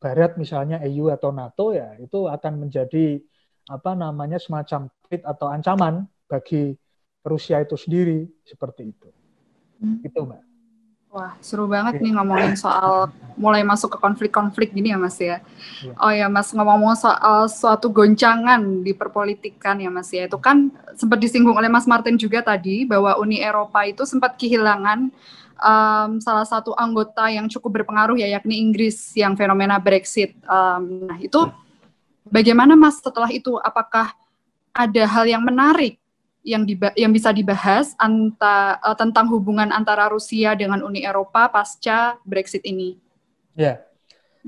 Barat 0.00 0.40
misalnya 0.40 0.80
EU 0.88 1.12
atau 1.12 1.28
NATO 1.28 1.76
ya 1.76 1.92
itu 2.00 2.24
akan 2.24 2.66
menjadi 2.66 3.20
apa 3.68 3.92
namanya 3.92 4.40
semacam 4.40 4.88
threat 5.04 5.22
atau 5.28 5.52
ancaman 5.52 6.08
bagi 6.24 6.72
Rusia 7.20 7.60
itu 7.60 7.76
sendiri 7.76 8.24
seperti 8.48 8.96
itu. 8.96 9.08
Hmm. 9.78 10.00
Itu 10.00 10.24
mbak. 10.24 10.50
Wah, 11.10 11.34
seru 11.42 11.66
banget 11.66 11.98
nih 11.98 12.14
ngomongin 12.14 12.54
soal 12.54 13.10
mulai 13.34 13.66
masuk 13.66 13.90
ke 13.90 13.98
konflik-konflik 13.98 14.70
gini 14.70 14.94
ya 14.94 14.98
Mas 15.00 15.18
ya. 15.18 15.42
ya. 15.82 15.92
Oh 15.98 16.12
ya 16.14 16.30
Mas, 16.30 16.54
ngomong-ngomong 16.54 16.94
soal 16.94 17.50
suatu 17.50 17.90
goncangan 17.90 18.62
di 18.86 18.94
perpolitikan 18.94 19.82
ya 19.82 19.90
Mas 19.90 20.06
ya. 20.14 20.30
Itu 20.30 20.38
kan 20.38 20.70
sempat 20.94 21.18
disinggung 21.18 21.58
oleh 21.58 21.66
Mas 21.66 21.90
Martin 21.90 22.14
juga 22.14 22.46
tadi 22.46 22.86
bahwa 22.86 23.18
Uni 23.18 23.42
Eropa 23.42 23.82
itu 23.90 24.06
sempat 24.06 24.38
kehilangan 24.38 25.10
um, 25.60 26.18
salah 26.18 26.44
satu 26.48 26.72
anggota 26.74 27.28
yang 27.28 27.46
cukup 27.46 27.80
berpengaruh 27.80 28.16
ya 28.18 28.40
yakni 28.40 28.58
Inggris 28.58 29.12
yang 29.14 29.36
fenomena 29.36 29.76
Brexit. 29.78 30.34
Um, 30.48 31.06
nah, 31.06 31.18
itu 31.20 31.40
bagaimana 32.26 32.74
Mas 32.74 32.98
setelah 32.98 33.30
itu 33.30 33.56
apakah 33.60 34.12
ada 34.72 35.02
hal 35.06 35.24
yang 35.28 35.44
menarik 35.44 36.00
yang 36.40 36.64
diba 36.64 36.88
yang 36.96 37.12
bisa 37.12 37.36
dibahas 37.36 37.92
anta, 38.00 38.80
uh, 38.80 38.96
tentang 38.96 39.28
hubungan 39.28 39.68
antara 39.70 40.08
Rusia 40.08 40.56
dengan 40.56 40.80
Uni 40.80 41.04
Eropa 41.04 41.52
pasca 41.52 42.16
Brexit 42.24 42.64
ini. 42.64 42.96
Ya, 43.52 43.84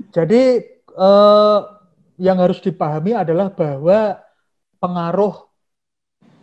jadi 0.09 0.65
uh, 0.97 1.69
yang 2.17 2.41
harus 2.41 2.65
dipahami 2.65 3.13
adalah 3.13 3.53
bahwa 3.53 4.25
pengaruh 4.81 5.53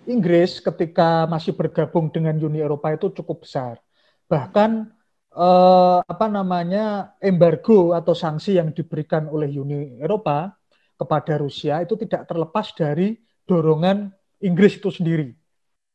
Inggris 0.10 0.62
ketika 0.62 1.26
masih 1.30 1.54
bergabung 1.54 2.10
dengan 2.10 2.38
Uni 2.38 2.62
Eropa 2.62 2.94
itu 2.94 3.10
cukup 3.14 3.46
besar. 3.46 3.82
Bahkan 4.30 4.72
uh, 5.34 6.00
apa 6.06 6.26
namanya 6.30 7.18
embargo 7.18 7.98
atau 7.98 8.14
sanksi 8.14 8.62
yang 8.62 8.70
diberikan 8.72 9.26
oleh 9.26 9.50
Uni 9.58 9.98
Eropa 9.98 10.54
kepada 11.00 11.42
Rusia 11.42 11.82
itu 11.82 11.98
tidak 11.98 12.30
terlepas 12.30 12.76
dari 12.78 13.18
dorongan 13.50 14.14
Inggris 14.46 14.78
itu 14.78 14.94
sendiri. 14.94 15.34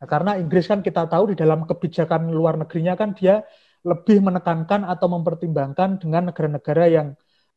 Nah, 0.00 0.06
karena 0.10 0.36
Inggris 0.36 0.66
kan 0.66 0.82
kita 0.82 1.06
tahu 1.06 1.32
di 1.32 1.36
dalam 1.38 1.64
kebijakan 1.64 2.28
luar 2.28 2.58
negerinya 2.60 2.98
kan 2.98 3.14
dia 3.14 3.46
lebih 3.84 4.24
menekankan 4.24 4.82
atau 4.88 5.06
mempertimbangkan 5.12 6.00
dengan 6.00 6.32
negara-negara 6.32 6.84
yang 6.88 7.08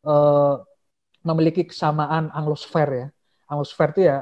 eh, 0.04 0.56
memiliki 1.24 1.68
kesamaan 1.68 2.30
anglosfer 2.36 2.88
ya. 2.88 3.08
Anglosfer 3.52 3.90
itu 3.96 4.02
ya 4.12 4.18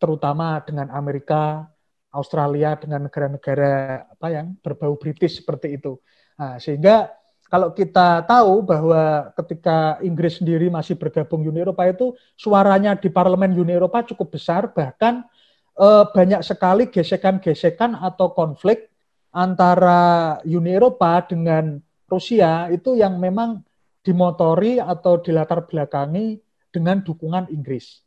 terutama 0.00 0.60
dengan 0.64 0.88
Amerika, 0.92 1.68
Australia 2.10 2.74
dengan 2.74 3.06
negara-negara 3.06 4.06
apa 4.10 4.26
yang 4.30 4.58
berbau 4.58 4.98
British 4.98 5.42
seperti 5.42 5.78
itu. 5.78 5.98
Nah, 6.34 6.58
sehingga 6.58 7.10
kalau 7.50 7.74
kita 7.74 8.22
tahu 8.30 8.62
bahwa 8.62 9.34
ketika 9.34 9.98
Inggris 10.06 10.38
sendiri 10.38 10.70
masih 10.70 10.94
bergabung 10.94 11.42
Uni 11.42 11.62
Eropa 11.62 11.82
itu 11.86 12.14
suaranya 12.38 12.94
di 12.94 13.10
parlemen 13.10 13.54
Uni 13.58 13.74
Eropa 13.74 14.06
cukup 14.06 14.38
besar 14.38 14.70
bahkan 14.70 15.26
eh, 15.74 16.04
banyak 16.14 16.46
sekali 16.46 16.86
gesekan-gesekan 16.90 17.98
atau 17.98 18.30
konflik 18.30 18.90
antara 19.34 20.38
Uni 20.46 20.74
Eropa 20.74 21.22
dengan 21.26 21.82
Rusia 22.10 22.70
itu 22.70 22.98
yang 22.98 23.18
memang 23.18 23.62
dimotori 24.02 24.82
atau 24.82 25.22
dilatar 25.22 25.66
belakangi 25.66 26.38
dengan 26.70 27.02
dukungan 27.02 27.50
Inggris. 27.50 28.02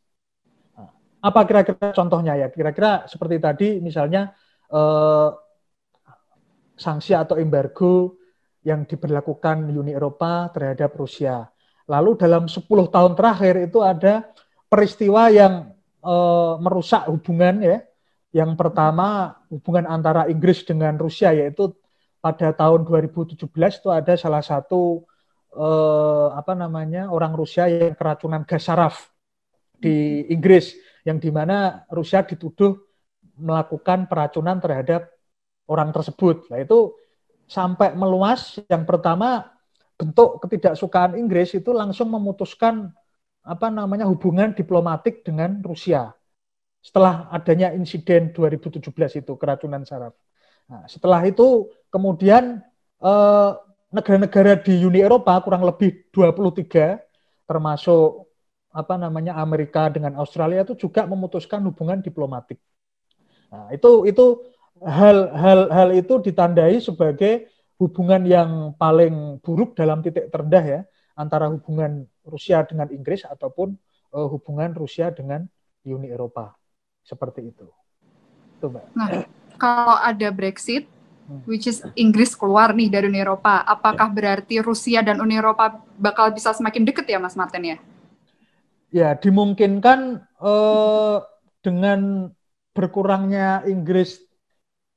Apa 1.24 1.48
kira-kira 1.48 1.96
contohnya 1.96 2.36
ya? 2.36 2.52
Kira-kira 2.52 3.08
seperti 3.08 3.36
tadi 3.40 3.68
misalnya 3.80 4.36
eh, 4.68 5.28
sanksi 6.76 7.14
atau 7.14 7.38
embargo 7.40 8.18
yang 8.64 8.88
diberlakukan 8.88 9.68
Uni 9.70 9.92
Eropa 9.92 10.48
terhadap 10.50 10.96
Rusia. 10.96 11.44
Lalu 11.84 12.16
dalam 12.16 12.48
10 12.48 12.64
tahun 12.64 13.12
terakhir 13.12 13.68
itu 13.68 13.84
ada 13.84 14.24
peristiwa 14.72 15.28
yang 15.28 15.76
uh, 16.00 16.56
merusak 16.56 17.04
hubungan 17.12 17.60
ya. 17.60 17.78
Yang 18.34 18.56
pertama 18.56 19.36
hubungan 19.52 19.86
antara 19.86 20.26
Inggris 20.26 20.64
dengan 20.64 20.96
Rusia 20.96 21.30
yaitu 21.36 21.76
pada 22.24 22.56
tahun 22.56 22.88
2017 22.88 23.36
itu 23.52 23.88
ada 23.92 24.16
salah 24.16 24.40
satu 24.40 25.04
uh, 25.54 26.32
apa 26.32 26.56
namanya 26.56 27.12
orang 27.12 27.36
Rusia 27.36 27.68
yang 27.68 27.92
keracunan 27.92 28.48
gas 28.48 28.64
saraf 28.64 29.12
di 29.76 30.24
Inggris 30.32 30.72
yang 31.04 31.20
di 31.20 31.28
mana 31.28 31.84
Rusia 31.92 32.24
dituduh 32.24 32.80
melakukan 33.36 34.08
peracunan 34.08 34.58
terhadap 34.58 35.08
orang 35.68 35.92
tersebut. 35.92 36.48
Nah 36.48 36.60
itu 36.60 36.96
sampai 37.48 37.92
meluas. 37.96 38.60
Yang 38.68 38.84
pertama 38.88 39.52
bentuk 39.94 40.42
ketidaksukaan 40.42 41.14
Inggris 41.20 41.54
itu 41.54 41.70
langsung 41.70 42.10
memutuskan 42.10 42.90
apa 43.44 43.68
namanya 43.68 44.08
hubungan 44.08 44.56
diplomatik 44.56 45.20
dengan 45.22 45.60
Rusia 45.60 46.16
setelah 46.80 47.28
adanya 47.32 47.72
insiden 47.72 48.32
2017 48.32 49.24
itu 49.24 49.32
keracunan 49.40 49.84
saraf. 49.88 50.12
Nah, 50.68 50.84
setelah 50.88 51.20
itu 51.24 51.68
kemudian 51.88 52.60
eh, 53.00 53.50
negara-negara 53.92 54.60
di 54.60 54.84
Uni 54.84 55.00
Eropa 55.00 55.40
kurang 55.44 55.64
lebih 55.64 56.08
23 56.12 57.00
termasuk 57.44 58.23
apa 58.74 58.98
namanya 58.98 59.38
Amerika 59.38 59.86
dengan 59.86 60.18
Australia 60.18 60.66
itu 60.66 60.74
juga 60.74 61.06
memutuskan 61.06 61.62
hubungan 61.62 62.02
diplomatik. 62.02 62.58
Nah, 63.54 63.70
itu 63.70 64.02
itu 64.10 64.42
hal-hal 64.82 65.70
hal 65.70 65.88
itu 65.94 66.18
ditandai 66.18 66.82
sebagai 66.82 67.46
hubungan 67.78 68.26
yang 68.26 68.50
paling 68.74 69.38
buruk 69.38 69.78
dalam 69.78 70.02
titik 70.02 70.26
terendah 70.34 70.64
ya 70.66 70.80
antara 71.14 71.46
hubungan 71.46 72.02
Rusia 72.26 72.66
dengan 72.66 72.90
Inggris 72.90 73.22
ataupun 73.22 73.78
uh, 74.10 74.26
hubungan 74.26 74.74
Rusia 74.74 75.14
dengan 75.14 75.46
Uni 75.86 76.10
Eropa 76.10 76.58
seperti 77.06 77.54
itu. 77.54 77.70
Itu, 78.58 78.66
Mbak. 78.74 78.84
Nah, 78.98 79.08
kalau 79.54 79.94
ada 80.02 80.28
Brexit, 80.34 80.90
hmm. 81.30 81.46
which 81.46 81.70
is 81.70 81.84
Inggris 81.94 82.34
keluar 82.34 82.74
nih 82.74 82.90
dari 82.90 83.06
Uni 83.06 83.22
Eropa, 83.22 83.62
apakah 83.62 84.10
ya. 84.10 84.14
berarti 84.14 84.58
Rusia 84.58 85.04
dan 85.06 85.22
Uni 85.22 85.38
Eropa 85.38 85.78
bakal 85.94 86.34
bisa 86.34 86.50
semakin 86.50 86.82
dekat 86.82 87.06
ya, 87.06 87.22
Mas 87.22 87.38
Martin 87.38 87.76
ya? 87.76 87.78
Ya, 88.94 89.18
dimungkinkan 89.18 90.22
uh, 90.38 91.18
dengan 91.66 92.30
berkurangnya 92.70 93.66
Inggris 93.66 94.22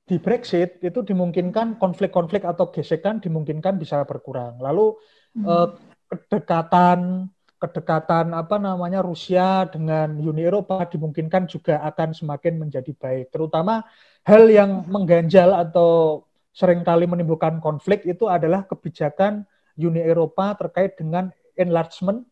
di 0.05 0.21
Brexit 0.21 0.77
itu 0.85 1.01
dimungkinkan 1.01 1.81
konflik-konflik 1.81 2.45
atau 2.45 2.69
gesekan 2.69 3.17
dimungkinkan 3.17 3.81
bisa 3.81 4.05
berkurang. 4.07 4.55
Lalu 4.61 4.95
hmm. 5.35 5.43
eh, 5.43 5.69
kedekatan 6.07 7.27
kedekatan 7.57 8.37
apa 8.37 8.55
namanya 8.61 9.01
Rusia 9.03 9.65
dengan 9.67 10.13
Uni 10.15 10.45
Eropa 10.45 10.85
dimungkinkan 10.87 11.49
juga 11.49 11.81
akan 11.83 12.15
semakin 12.15 12.53
menjadi 12.55 12.93
baik. 12.93 13.33
Terutama 13.33 13.83
hal 14.23 14.47
yang 14.47 14.87
mengganjal 14.87 15.51
atau 15.57 16.23
sering 16.55 16.85
kali 16.85 17.09
menimbulkan 17.09 17.59
konflik 17.59 18.05
itu 18.07 18.29
adalah 18.29 18.63
kebijakan 18.63 19.43
Uni 19.75 19.99
Eropa 19.99 20.55
terkait 20.55 20.95
dengan 20.95 21.33
enlargement 21.57 22.23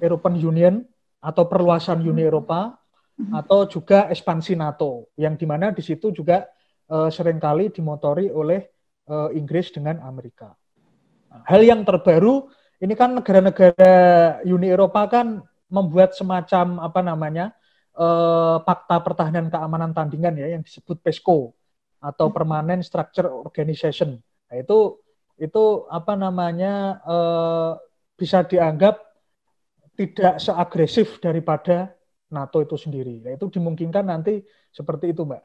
European 0.00 0.36
Union 0.36 0.74
atau 1.20 1.48
perluasan 1.48 2.04
Uni 2.04 2.22
Eropa 2.22 2.76
hmm. 3.18 3.32
atau 3.32 3.66
juga 3.66 4.06
ekspansi 4.12 4.54
NATO 4.54 5.10
yang 5.16 5.34
di 5.34 5.48
mana 5.48 5.72
di 5.72 5.82
situ 5.82 6.12
juga 6.12 6.46
uh, 6.92 7.08
sering 7.08 7.40
kali 7.40 7.72
dimotori 7.72 8.30
oleh 8.30 8.62
uh, 9.08 9.32
Inggris 9.32 9.72
dengan 9.72 10.04
Amerika. 10.04 10.52
Hal 11.44 11.60
yang 11.64 11.84
terbaru 11.84 12.48
ini 12.80 12.94
kan 12.96 13.16
negara-negara 13.16 13.94
Uni 14.44 14.68
Eropa 14.68 15.08
kan 15.08 15.40
membuat 15.66 16.14
semacam 16.14 16.78
apa 16.80 17.00
namanya 17.02 17.52
uh, 17.96 18.62
fakta 18.62 19.02
pertahanan 19.02 19.48
keamanan 19.50 19.90
tandingan 19.96 20.36
ya 20.38 20.56
yang 20.56 20.62
disebut 20.62 21.00
PESCO 21.02 21.52
atau 21.98 22.26
Permanent 22.30 22.84
Structure 22.84 23.26
Organization. 23.32 24.20
Nah, 24.20 24.56
itu 24.56 25.00
itu 25.36 25.84
apa 25.92 26.16
namanya 26.16 27.02
uh, 27.04 27.70
bisa 28.16 28.44
dianggap 28.46 29.05
tidak 29.96 30.38
seagresif 30.38 31.16
daripada 31.18 31.96
NATO 32.28 32.60
itu 32.60 32.76
sendiri. 32.76 33.24
Nah, 33.24 33.32
itu 33.34 33.48
dimungkinkan 33.48 34.04
nanti 34.06 34.44
seperti 34.70 35.16
itu, 35.16 35.24
Mbak. 35.24 35.42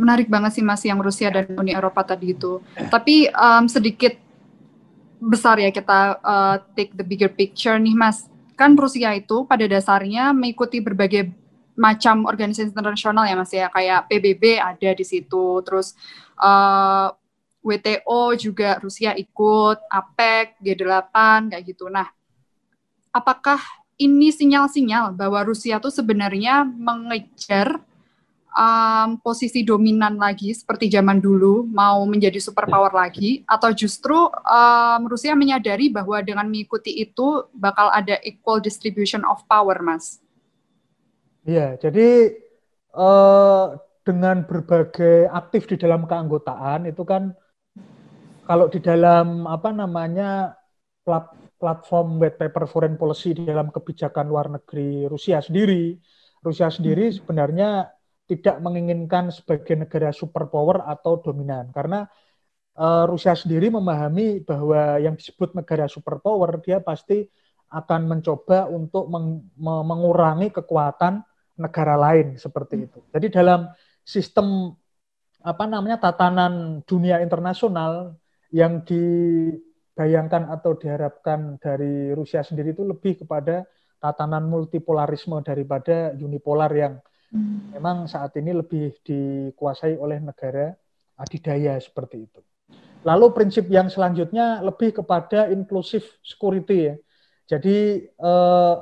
Menarik 0.00 0.28
banget 0.32 0.56
sih 0.56 0.64
Mas 0.64 0.82
yang 0.82 0.98
Rusia 0.98 1.28
dan 1.28 1.54
Uni 1.54 1.76
Eropa 1.76 2.02
tadi 2.02 2.32
itu. 2.32 2.58
Tapi 2.74 3.28
um, 3.30 3.68
sedikit 3.68 4.16
besar 5.20 5.60
ya 5.60 5.68
kita 5.68 6.16
uh, 6.24 6.56
take 6.72 6.96
the 6.96 7.04
bigger 7.04 7.28
picture 7.28 7.76
nih 7.76 7.92
Mas. 7.92 8.24
Kan 8.56 8.76
Rusia 8.76 9.12
itu 9.12 9.44
pada 9.44 9.64
dasarnya 9.68 10.32
mengikuti 10.32 10.80
berbagai 10.80 11.32
macam 11.76 12.28
organisasi 12.28 12.72
internasional 12.72 13.28
ya 13.28 13.36
Mas 13.36 13.52
ya, 13.52 13.68
kayak 13.72 14.08
PBB 14.08 14.60
ada 14.60 14.90
di 14.96 15.04
situ, 15.04 15.60
terus 15.64 15.96
uh, 16.40 17.12
WTO 17.60 18.34
juga 18.40 18.80
Rusia 18.80 19.12
ikut, 19.12 19.78
APEC, 19.88 20.60
G8 20.64 21.14
kayak 21.52 21.64
gitu. 21.68 21.92
Nah, 21.92 22.08
apakah 23.12 23.60
ini 24.00 24.32
sinyal-sinyal 24.32 25.12
bahwa 25.12 25.44
Rusia 25.44 25.76
tuh 25.76 25.92
sebenarnya 25.92 26.64
mengejar 26.64 27.84
um, 28.56 29.20
posisi 29.20 29.60
dominan 29.62 30.16
lagi 30.16 30.56
seperti 30.56 30.88
zaman 30.88 31.20
dulu, 31.20 31.68
mau 31.68 32.02
menjadi 32.08 32.40
superpower 32.40 32.90
lagi, 32.96 33.44
atau 33.44 33.70
justru 33.76 34.16
um, 34.30 35.00
Rusia 35.04 35.36
menyadari 35.36 35.92
bahwa 35.92 36.18
dengan 36.24 36.48
mengikuti 36.48 36.96
itu 36.96 37.44
bakal 37.52 37.92
ada 37.92 38.16
equal 38.24 38.58
distribution 38.58 39.22
of 39.28 39.44
power, 39.46 39.78
Mas? 39.84 40.18
Iya, 41.44 41.76
jadi 41.76 42.36
uh, 42.96 43.76
dengan 44.04 44.44
berbagai 44.44 45.28
aktif 45.30 45.68
di 45.68 45.76
dalam 45.76 46.08
keanggotaan 46.08 46.88
itu 46.88 47.04
kan 47.04 47.36
kalau 48.50 48.66
di 48.66 48.82
dalam 48.82 49.46
apa 49.46 49.70
namanya 49.70 50.58
plat, 51.06 51.30
platform 51.54 52.18
white 52.18 52.34
paper 52.34 52.66
foreign 52.66 52.98
policy 52.98 53.30
di 53.30 53.46
dalam 53.46 53.70
kebijakan 53.70 54.26
luar 54.26 54.50
negeri 54.50 55.06
Rusia 55.06 55.38
sendiri, 55.38 55.94
Rusia 56.42 56.66
sendiri 56.66 57.14
hmm. 57.14 57.16
sebenarnya 57.22 57.86
tidak 58.26 58.58
menginginkan 58.58 59.30
sebagai 59.30 59.78
negara 59.78 60.10
superpower 60.10 60.82
atau 60.82 61.22
dominan 61.22 61.70
karena 61.70 62.10
uh, 62.74 63.06
Rusia 63.06 63.38
sendiri 63.38 63.70
memahami 63.70 64.42
bahwa 64.42 64.98
yang 64.98 65.14
disebut 65.14 65.54
negara 65.54 65.86
superpower 65.86 66.58
dia 66.58 66.82
pasti 66.82 67.30
akan 67.70 68.18
mencoba 68.18 68.66
untuk 68.66 69.06
meng, 69.06 69.46
mengurangi 69.62 70.50
kekuatan 70.50 71.22
negara 71.54 71.94
lain 71.94 72.34
seperti 72.34 72.82
hmm. 72.82 72.86
itu. 72.90 72.98
Jadi 73.14 73.26
dalam 73.30 73.70
sistem 74.02 74.74
apa 75.38 75.70
namanya 75.70 76.02
tatanan 76.02 76.82
dunia 76.82 77.22
internasional 77.22 78.18
yang 78.50 78.82
dibayangkan 78.82 80.50
atau 80.50 80.74
diharapkan 80.74 81.58
dari 81.62 82.10
Rusia 82.14 82.42
sendiri 82.42 82.74
itu 82.74 82.82
lebih 82.82 83.22
kepada 83.24 83.66
tatanan 84.02 84.48
multipolarisme 84.50 85.38
daripada 85.44 86.14
unipolar 86.18 86.70
yang 86.74 86.94
hmm. 87.30 87.78
memang 87.78 88.10
saat 88.10 88.34
ini 88.38 88.56
lebih 88.56 88.96
dikuasai 89.06 89.94
oleh 89.98 90.18
negara 90.18 90.74
adidaya 91.20 91.78
seperti 91.78 92.26
itu. 92.26 92.40
Lalu 93.00 93.32
prinsip 93.32 93.64
yang 93.72 93.88
selanjutnya 93.88 94.60
lebih 94.60 94.92
kepada 95.00 95.48
inclusive 95.48 96.04
security 96.20 96.92
ya. 96.92 96.94
Jadi 97.48 98.06
eh, 98.08 98.74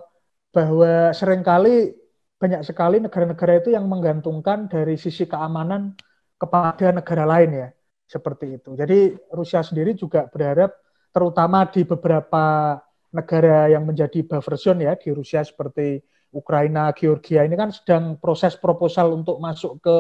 bahwa 0.50 0.92
sering 1.14 1.46
kali 1.46 1.94
banyak 2.38 2.62
sekali 2.62 3.02
negara-negara 3.02 3.62
itu 3.62 3.74
yang 3.74 3.87
menggantungkan 3.90 4.70
dari 4.70 4.94
sisi 4.94 5.26
keamanan 5.26 5.98
kepada 6.38 6.94
negara 6.94 7.26
lain 7.26 7.50
ya 7.50 7.68
seperti 8.09 8.57
itu. 8.57 8.73
Jadi 8.73 9.12
Rusia 9.29 9.61
sendiri 9.61 9.92
juga 9.92 10.25
berharap 10.33 10.73
terutama 11.12 11.68
di 11.68 11.85
beberapa 11.85 12.77
negara 13.12 13.68
yang 13.68 13.85
menjadi 13.85 14.25
buffer 14.25 14.57
zone 14.57 14.88
ya 14.88 14.97
di 14.97 15.12
Rusia 15.12 15.44
seperti 15.44 16.01
Ukraina, 16.33 16.92
Georgia 16.92 17.44
ini 17.44 17.57
kan 17.57 17.73
sedang 17.73 18.16
proses 18.21 18.57
proposal 18.57 19.16
untuk 19.16 19.40
masuk 19.40 19.81
ke 19.81 19.97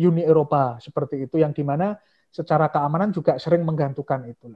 Uni 0.00 0.24
Eropa 0.24 0.80
seperti 0.80 1.28
itu 1.28 1.40
yang 1.40 1.52
di 1.52 1.64
mana 1.64 1.96
secara 2.32 2.72
keamanan 2.72 3.12
juga 3.12 3.36
sering 3.36 3.64
menggantungkan 3.64 4.24
itu. 4.28 4.48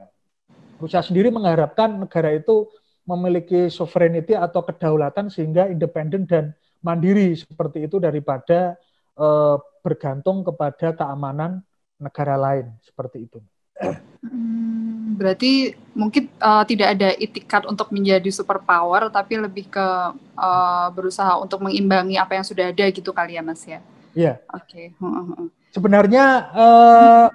Rusia 0.81 1.01
sendiri 1.01 1.29
mengharapkan 1.29 1.97
negara 1.97 2.33
itu 2.33 2.69
memiliki 3.05 3.69
sovereignty 3.69 4.33
atau 4.33 4.65
kedaulatan 4.65 5.29
sehingga 5.29 5.69
independen 5.69 6.25
dan 6.25 6.53
mandiri 6.81 7.33
seperti 7.33 7.85
itu 7.89 7.97
daripada 7.97 8.77
eh, 9.17 9.55
bergantung 9.81 10.45
kepada 10.45 10.93
keamanan 10.93 11.65
negara 11.97 12.37
lain 12.37 12.73
seperti 12.85 13.29
itu. 13.29 13.39
Hmm, 14.25 15.13
berarti 15.17 15.77
mungkin 15.93 16.29
uh, 16.41 16.65
tidak 16.65 16.97
ada 16.97 17.13
itikat 17.13 17.69
untuk 17.69 17.93
menjadi 17.93 18.29
superpower, 18.33 19.13
tapi 19.13 19.37
lebih 19.37 19.69
ke 19.69 19.87
uh, 20.37 20.87
berusaha 20.93 21.37
untuk 21.37 21.61
mengimbangi 21.61 22.17
apa 22.17 22.41
yang 22.41 22.45
sudah 22.45 22.73
ada 22.73 22.85
gitu 22.89 23.13
kali 23.13 23.37
ya, 23.37 23.43
Mas 23.45 23.61
ya. 23.65 23.79
Iya. 24.17 24.41
Oke. 24.49 24.93
Okay. 24.97 25.47
Sebenarnya 25.73 26.25
uh, 26.57 27.27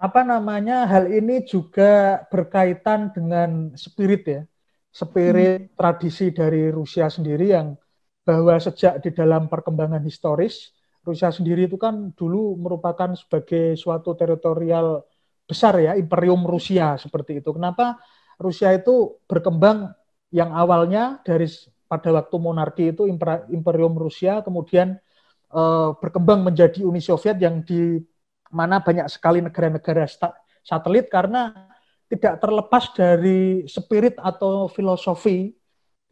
apa 0.00 0.20
namanya 0.24 0.88
hal 0.88 1.08
ini 1.12 1.44
juga 1.44 2.24
berkaitan 2.32 3.12
dengan 3.12 3.76
spirit 3.76 4.22
ya, 4.24 4.42
spirit 4.88 5.68
hmm. 5.68 5.76
tradisi 5.76 6.32
dari 6.32 6.72
Rusia 6.72 7.08
sendiri 7.12 7.52
yang 7.52 7.76
bahwa 8.24 8.56
sejak 8.56 9.04
di 9.04 9.12
dalam 9.12 9.52
perkembangan 9.52 10.00
historis 10.00 10.72
Rusia 11.04 11.28
sendiri 11.28 11.68
itu 11.68 11.76
kan 11.76 12.10
dulu 12.16 12.56
merupakan 12.56 13.12
sebagai 13.12 13.76
suatu 13.76 14.16
teritorial 14.16 15.04
besar 15.44 15.76
ya, 15.76 15.92
imperium 15.94 16.48
Rusia 16.48 16.96
seperti 16.96 17.44
itu. 17.44 17.52
Kenapa 17.52 18.00
Rusia 18.40 18.72
itu 18.72 19.20
berkembang 19.28 19.92
yang 20.32 20.50
awalnya 20.50 21.20
dari 21.22 21.46
pada 21.86 22.10
waktu 22.10 22.36
monarki 22.40 22.84
itu 22.90 23.06
imperium 23.52 23.94
Rusia 23.94 24.40
kemudian 24.42 24.98
eh, 25.52 25.90
berkembang 26.00 26.42
menjadi 26.42 26.82
Uni 26.82 26.98
Soviet 26.98 27.38
yang 27.38 27.62
di 27.62 28.00
mana 28.50 28.80
banyak 28.80 29.06
sekali 29.10 29.44
negara-negara 29.44 30.08
satelit 30.64 31.06
karena 31.12 31.52
tidak 32.08 32.38
terlepas 32.38 32.94
dari 32.94 33.66
spirit 33.66 34.14
atau 34.18 34.70
filosofi 34.70 35.50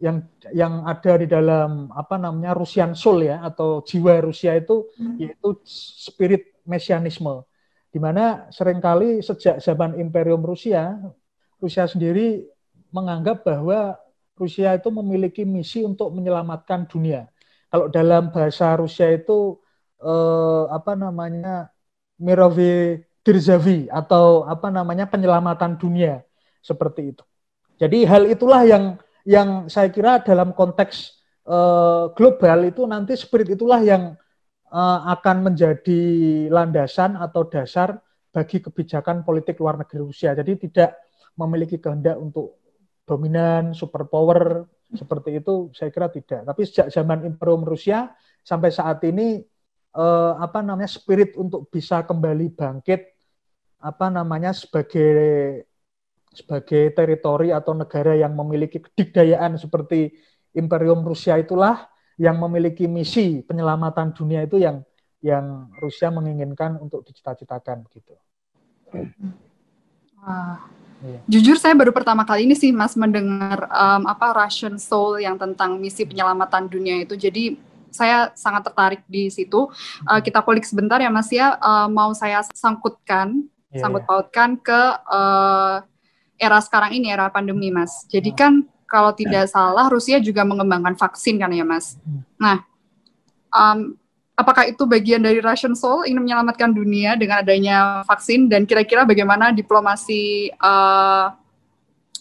yang 0.03 0.27
yang 0.51 0.83
ada 0.83 1.15
di 1.15 1.31
dalam 1.31 1.87
apa 1.95 2.19
namanya 2.19 2.59
Rusian 2.59 2.99
soul 2.99 3.23
ya 3.23 3.39
atau 3.47 3.87
jiwa 3.87 4.19
Rusia 4.19 4.59
itu 4.59 4.91
hmm. 4.99 5.17
yaitu 5.23 5.49
spirit 5.63 6.59
mesianisme 6.67 7.47
di 7.95 8.03
mana 8.03 8.51
sering 8.51 8.83
kali 8.83 9.23
sejak 9.23 9.63
zaman 9.63 9.95
Imperium 10.03 10.43
Rusia 10.43 10.99
Rusia 11.63 11.87
sendiri 11.87 12.51
menganggap 12.91 13.47
bahwa 13.47 13.95
Rusia 14.35 14.75
itu 14.75 14.91
memiliki 14.91 15.47
misi 15.47 15.87
untuk 15.87 16.11
menyelamatkan 16.11 16.91
dunia. 16.91 17.31
Kalau 17.71 17.87
dalam 17.87 18.35
bahasa 18.35 18.75
Rusia 18.75 19.07
itu 19.15 19.63
eh, 20.03 20.65
apa 20.67 20.99
namanya 20.99 21.71
Mirovi 22.19 22.99
Dirzavi 23.23 23.87
atau 23.87 24.43
apa 24.51 24.69
namanya 24.75 25.07
penyelamatan 25.07 25.79
dunia 25.79 26.27
seperti 26.59 27.15
itu. 27.15 27.25
Jadi 27.79 28.03
hal 28.03 28.27
itulah 28.27 28.67
yang 28.67 28.99
yang 29.27 29.71
saya 29.71 29.89
kira 29.89 30.23
dalam 30.23 30.55
konteks 30.55 31.23
uh, 31.47 32.11
global 32.15 32.59
itu 32.67 32.83
nanti 32.87 33.15
spirit 33.15 33.55
itulah 33.55 33.79
yang 33.83 34.15
uh, 34.73 34.99
akan 35.13 35.53
menjadi 35.53 36.03
landasan 36.51 37.15
atau 37.19 37.47
dasar 37.47 38.01
bagi 38.33 38.65
kebijakan 38.65 39.23
politik 39.23 39.61
luar 39.61 39.77
negeri 39.77 40.01
Rusia. 40.03 40.33
Jadi 40.33 40.69
tidak 40.69 40.97
memiliki 41.37 41.77
kehendak 41.77 42.17
untuk 42.17 42.59
dominan, 43.05 43.77
superpower 43.77 44.65
seperti 44.93 45.41
itu 45.41 45.73
saya 45.77 45.93
kira 45.93 46.09
tidak. 46.09 46.45
Tapi 46.49 46.63
sejak 46.65 46.89
zaman 46.93 47.25
Imperium 47.29 47.65
Rusia 47.65 48.13
sampai 48.41 48.73
saat 48.73 49.01
ini 49.05 49.41
eh, 49.97 50.33
apa 50.37 50.61
namanya 50.61 50.89
spirit 50.89 51.37
untuk 51.37 51.69
bisa 51.69 52.05
kembali 52.05 52.53
bangkit 52.53 53.01
apa 53.83 54.07
namanya 54.09 54.55
sebagai 54.55 55.65
sebagai 56.33 56.97
teritori 56.97 57.53
atau 57.53 57.77
negara 57.77 58.17
yang 58.17 58.33
memiliki 58.33 58.81
kedikdayaan 58.81 59.61
seperti 59.61 60.17
Imperium 60.57 61.05
Rusia 61.05 61.37
itulah 61.37 61.89
yang 62.17 62.41
memiliki 62.41 62.89
misi 62.89 63.41
penyelamatan 63.45 64.13
dunia 64.13 64.45
itu 64.45 64.61
yang 64.61 64.85
yang 65.23 65.71
Rusia 65.79 66.11
menginginkan 66.11 66.77
untuk 66.83 67.07
dicita-citakan 67.07 67.87
begitu. 67.87 68.13
Wah, 70.19 70.67
Yeah. 71.03 71.19
Jujur 71.27 71.59
saya 71.59 71.75
baru 71.75 71.91
pertama 71.91 72.23
kali 72.23 72.47
ini 72.47 72.55
sih 72.55 72.71
Mas 72.71 72.95
mendengar 72.95 73.67
um, 73.67 74.07
apa 74.07 74.31
Russian 74.39 74.79
Soul 74.79 75.27
yang 75.27 75.35
tentang 75.35 75.75
misi 75.75 76.07
penyelamatan 76.07 76.71
dunia 76.71 77.03
itu. 77.03 77.19
Jadi 77.19 77.59
saya 77.91 78.31
sangat 78.39 78.71
tertarik 78.71 79.03
di 79.11 79.27
situ. 79.27 79.67
Uh, 80.07 80.21
kita 80.23 80.39
kulik 80.47 80.63
sebentar 80.63 81.03
ya 81.03 81.11
Mas 81.11 81.27
ya. 81.35 81.59
Uh, 81.59 81.91
mau 81.91 82.15
saya 82.15 82.47
sangkutkan, 82.55 83.43
yeah, 83.75 83.83
sangkut 83.83 84.07
pautkan 84.07 84.55
ke 84.55 84.81
uh, 85.11 85.83
era 86.43 86.59
sekarang 86.59 86.99
ini, 86.99 87.15
era 87.15 87.31
pandemi 87.31 87.71
Mas. 87.71 88.03
Jadi 88.11 88.35
oh. 88.35 88.37
kan 88.37 88.53
kalau 88.91 89.15
tidak 89.15 89.47
salah 89.49 89.87
Rusia 89.87 90.19
juga 90.19 90.43
mengembangkan 90.43 90.99
vaksin 90.99 91.39
kan 91.39 91.55
ya 91.55 91.63
Mas. 91.63 91.97
Hmm. 92.03 92.27
Nah, 92.37 92.57
um, 93.55 93.95
apakah 94.35 94.67
itu 94.69 94.83
bagian 94.85 95.23
dari 95.23 95.39
Russian 95.39 95.79
Soul 95.79 96.11
ingin 96.11 96.27
menyelamatkan 96.27 96.75
dunia 96.75 97.15
dengan 97.15 97.41
adanya 97.41 98.03
vaksin 98.05 98.51
dan 98.51 98.67
kira-kira 98.67 99.07
bagaimana 99.07 99.55
diplomasi 99.55 100.51
uh, 100.59 101.33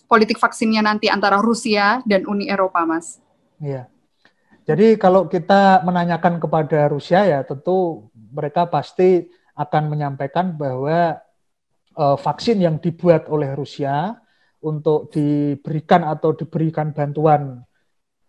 politik 0.06 0.38
vaksinnya 0.38 0.86
nanti 0.86 1.10
antara 1.10 1.42
Rusia 1.42 2.04
dan 2.06 2.28
Uni 2.30 2.48
Eropa, 2.52 2.84
Mas? 2.86 3.18
Iya. 3.58 3.90
Jadi 4.68 4.96
kalau 4.96 5.26
kita 5.26 5.82
menanyakan 5.82 6.38
kepada 6.38 6.88
Rusia 6.88 7.26
ya 7.26 7.42
tentu 7.42 8.08
mereka 8.32 8.70
pasti 8.70 9.28
akan 9.58 9.92
menyampaikan 9.92 10.54
bahwa 10.56 11.20
uh, 11.98 12.18
vaksin 12.20 12.62
yang 12.62 12.78
dibuat 12.80 13.28
oleh 13.32 13.56
Rusia 13.56 14.16
untuk 14.62 15.10
diberikan 15.10 16.06
atau 16.06 16.38
diberikan 16.38 16.94
bantuan 16.94 17.66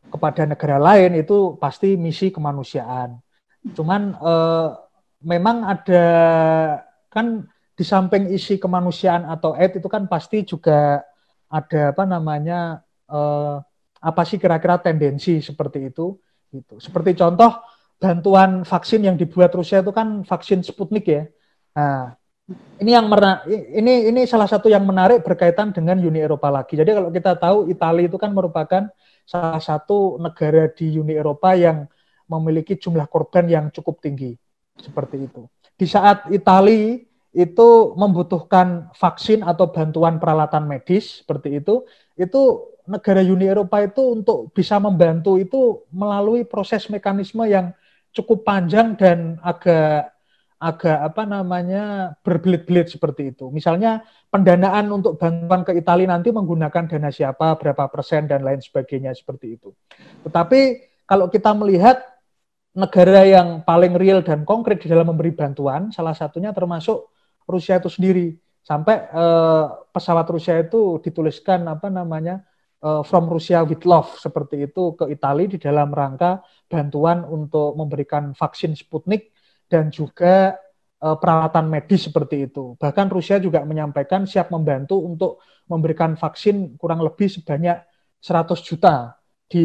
kepada 0.09 0.48
negara 0.48 0.81
lain 0.81 1.16
itu 1.20 1.57
pasti 1.61 1.96
misi 1.96 2.33
kemanusiaan 2.33 3.20
Cuman 3.70 4.18
eh, 4.18 4.68
memang 5.22 5.62
ada 5.62 6.05
kan 7.07 7.46
di 7.79 7.85
samping 7.87 8.35
isi 8.35 8.59
kemanusiaan 8.59 9.22
atau 9.31 9.55
ed 9.55 9.79
itu 9.79 9.87
kan 9.87 10.11
pasti 10.11 10.42
juga 10.42 11.07
ada 11.46 11.94
apa 11.94 12.03
namanya 12.03 12.83
eh, 13.07 13.57
apa 14.03 14.22
sih 14.27 14.42
kira-kira 14.42 14.83
tendensi 14.83 15.38
seperti 15.38 15.94
itu 15.94 16.18
gitu. 16.51 16.83
Seperti 16.83 17.14
contoh 17.14 17.62
bantuan 18.03 18.66
vaksin 18.66 19.07
yang 19.07 19.14
dibuat 19.14 19.55
Rusia 19.55 19.79
itu 19.79 19.94
kan 19.94 20.27
vaksin 20.27 20.66
Sputnik 20.66 21.07
ya. 21.07 21.22
Nah, 21.79 22.18
ini 22.83 22.91
yang 22.91 23.07
merna, 23.07 23.47
ini 23.49 24.11
ini 24.11 24.27
salah 24.27 24.51
satu 24.51 24.67
yang 24.67 24.83
menarik 24.83 25.23
berkaitan 25.23 25.71
dengan 25.71 26.03
Uni 26.03 26.19
Eropa 26.19 26.51
lagi. 26.51 26.75
Jadi 26.75 26.91
kalau 26.91 27.11
kita 27.15 27.39
tahu 27.39 27.71
Italia 27.71 28.11
itu 28.11 28.19
kan 28.19 28.35
merupakan 28.35 28.91
salah 29.23 29.63
satu 29.63 30.19
negara 30.19 30.67
di 30.75 30.99
Uni 30.99 31.15
Eropa 31.15 31.55
yang 31.55 31.87
memiliki 32.27 32.75
jumlah 32.75 33.07
korban 33.07 33.47
yang 33.47 33.65
cukup 33.71 34.03
tinggi 34.03 34.35
seperti 34.75 35.31
itu. 35.31 35.47
Di 35.79 35.87
saat 35.87 36.27
Italia 36.35 36.99
itu 37.33 37.69
membutuhkan 37.97 38.93
vaksin 38.93 39.41
atau 39.47 39.73
bantuan 39.73 40.21
peralatan 40.21 40.69
medis 40.69 41.25
seperti 41.25 41.63
itu, 41.63 41.87
itu 42.19 42.43
negara 42.85 43.23
Uni 43.23 43.47
Eropa 43.47 43.79
itu 43.81 44.19
untuk 44.19 44.51
bisa 44.51 44.83
membantu 44.83 45.39
itu 45.39 45.87
melalui 45.95 46.43
proses 46.43 46.91
mekanisme 46.91 47.47
yang 47.47 47.71
cukup 48.13 48.45
panjang 48.45 48.99
dan 48.99 49.41
agak 49.41 50.12
agak 50.62 50.98
apa 51.11 51.27
namanya 51.27 52.14
berbelit-belit 52.22 52.94
seperti 52.94 53.35
itu. 53.35 53.51
Misalnya 53.51 54.07
pendanaan 54.31 54.87
untuk 54.94 55.18
bantuan 55.18 55.66
ke 55.66 55.75
Italia 55.75 56.07
nanti 56.07 56.31
menggunakan 56.31 56.87
dana 56.87 57.11
siapa, 57.11 57.59
berapa 57.59 57.90
persen 57.90 58.31
dan 58.31 58.46
lain 58.46 58.62
sebagainya 58.62 59.11
seperti 59.11 59.59
itu. 59.59 59.75
Tetapi 60.22 60.61
kalau 61.03 61.27
kita 61.27 61.51
melihat 61.59 61.98
negara 62.79 63.27
yang 63.27 63.66
paling 63.66 63.98
real 63.98 64.22
dan 64.22 64.46
konkret 64.46 64.79
di 64.79 64.87
dalam 64.87 65.11
memberi 65.11 65.35
bantuan, 65.35 65.90
salah 65.90 66.14
satunya 66.14 66.55
termasuk 66.55 67.11
Rusia 67.51 67.83
itu 67.83 67.90
sendiri. 67.90 68.38
Sampai 68.62 69.11
eh, 69.11 69.66
pesawat 69.90 70.31
Rusia 70.31 70.62
itu 70.62 71.03
dituliskan 71.03 71.66
apa 71.66 71.90
namanya 71.90 72.46
eh, 72.79 73.03
from 73.03 73.27
Russia 73.27 73.66
with 73.66 73.83
love 73.83 74.14
seperti 74.14 74.70
itu 74.70 74.94
ke 74.94 75.11
Italia 75.11 75.51
di 75.51 75.59
dalam 75.59 75.90
rangka 75.90 76.46
bantuan 76.70 77.27
untuk 77.27 77.75
memberikan 77.75 78.31
vaksin 78.31 78.79
Sputnik 78.79 79.32
dan 79.73 79.89
juga 79.89 80.61
eh, 81.01 81.17
peralatan 81.17 81.73
medis 81.73 82.05
seperti 82.13 82.53
itu. 82.53 82.77
Bahkan 82.77 83.09
Rusia 83.09 83.41
juga 83.41 83.65
menyampaikan 83.65 84.29
siap 84.29 84.53
membantu 84.53 85.01
untuk 85.01 85.41
memberikan 85.73 86.13
vaksin 86.21 86.77
kurang 86.77 87.01
lebih 87.01 87.33
sebanyak 87.33 87.81
100 88.21 88.61
juta 88.61 89.17
di 89.49 89.65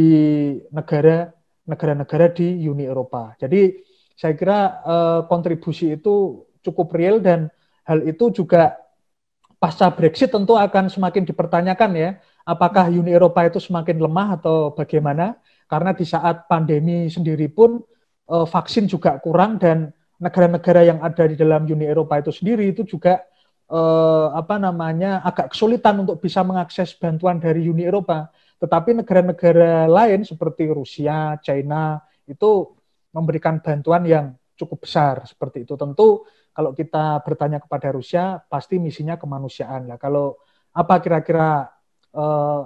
negara 0.71 1.35
negara-negara 1.67 2.31
di 2.31 2.63
Uni 2.63 2.87
Eropa. 2.87 3.35
Jadi 3.35 3.75
saya 4.15 4.33
kira 4.33 4.59
uh, 4.81 5.21
kontribusi 5.27 5.93
itu 5.99 6.47
cukup 6.63 6.95
real 6.95 7.19
dan 7.19 7.51
hal 7.83 8.01
itu 8.07 8.31
juga 8.31 8.79
pasca 9.59 9.91
Brexit 9.91 10.31
tentu 10.31 10.55
akan 10.55 10.87
semakin 10.87 11.27
dipertanyakan 11.27 11.91
ya, 11.93 12.09
apakah 12.47 12.87
Uni 12.89 13.11
Eropa 13.13 13.45
itu 13.45 13.59
semakin 13.59 13.99
lemah 13.99 14.39
atau 14.39 14.71
bagaimana? 14.73 15.37
Karena 15.67 15.91
di 15.91 16.07
saat 16.07 16.47
pandemi 16.47 17.11
sendiri 17.11 17.51
pun 17.51 17.83
uh, 18.31 18.47
vaksin 18.47 18.87
juga 18.87 19.19
kurang 19.19 19.59
dan 19.59 19.91
negara-negara 20.17 20.81
yang 20.85 20.99
ada 21.01 21.23
di 21.29 21.37
dalam 21.37 21.65
Uni 21.69 21.85
Eropa 21.85 22.17
itu 22.17 22.33
sendiri 22.33 22.73
itu 22.73 22.81
juga 22.83 23.21
uh, 23.69 24.33
apa 24.33 24.57
namanya 24.57 25.21
agak 25.21 25.53
kesulitan 25.53 26.01
untuk 26.01 26.17
bisa 26.21 26.41
mengakses 26.41 26.97
bantuan 26.97 27.37
dari 27.37 27.69
Uni 27.69 27.85
Eropa 27.85 28.33
tetapi 28.57 28.97
negara-negara 28.97 29.85
lain 29.85 30.25
seperti 30.25 30.65
Rusia, 30.73 31.37
China 31.45 32.01
itu 32.25 32.73
memberikan 33.13 33.61
bantuan 33.61 34.03
yang 34.09 34.33
cukup 34.57 34.89
besar 34.89 35.21
seperti 35.29 35.61
itu. 35.61 35.77
Tentu 35.77 36.25
kalau 36.49 36.73
kita 36.73 37.21
bertanya 37.21 37.61
kepada 37.61 37.93
Rusia 37.93 38.41
pasti 38.49 38.81
misinya 38.81 39.13
kemanusiaan 39.13 39.93
lah. 39.93 40.01
Kalau 40.01 40.41
apa 40.73 40.97
kira-kira 40.97 41.69
eh, 42.17 42.61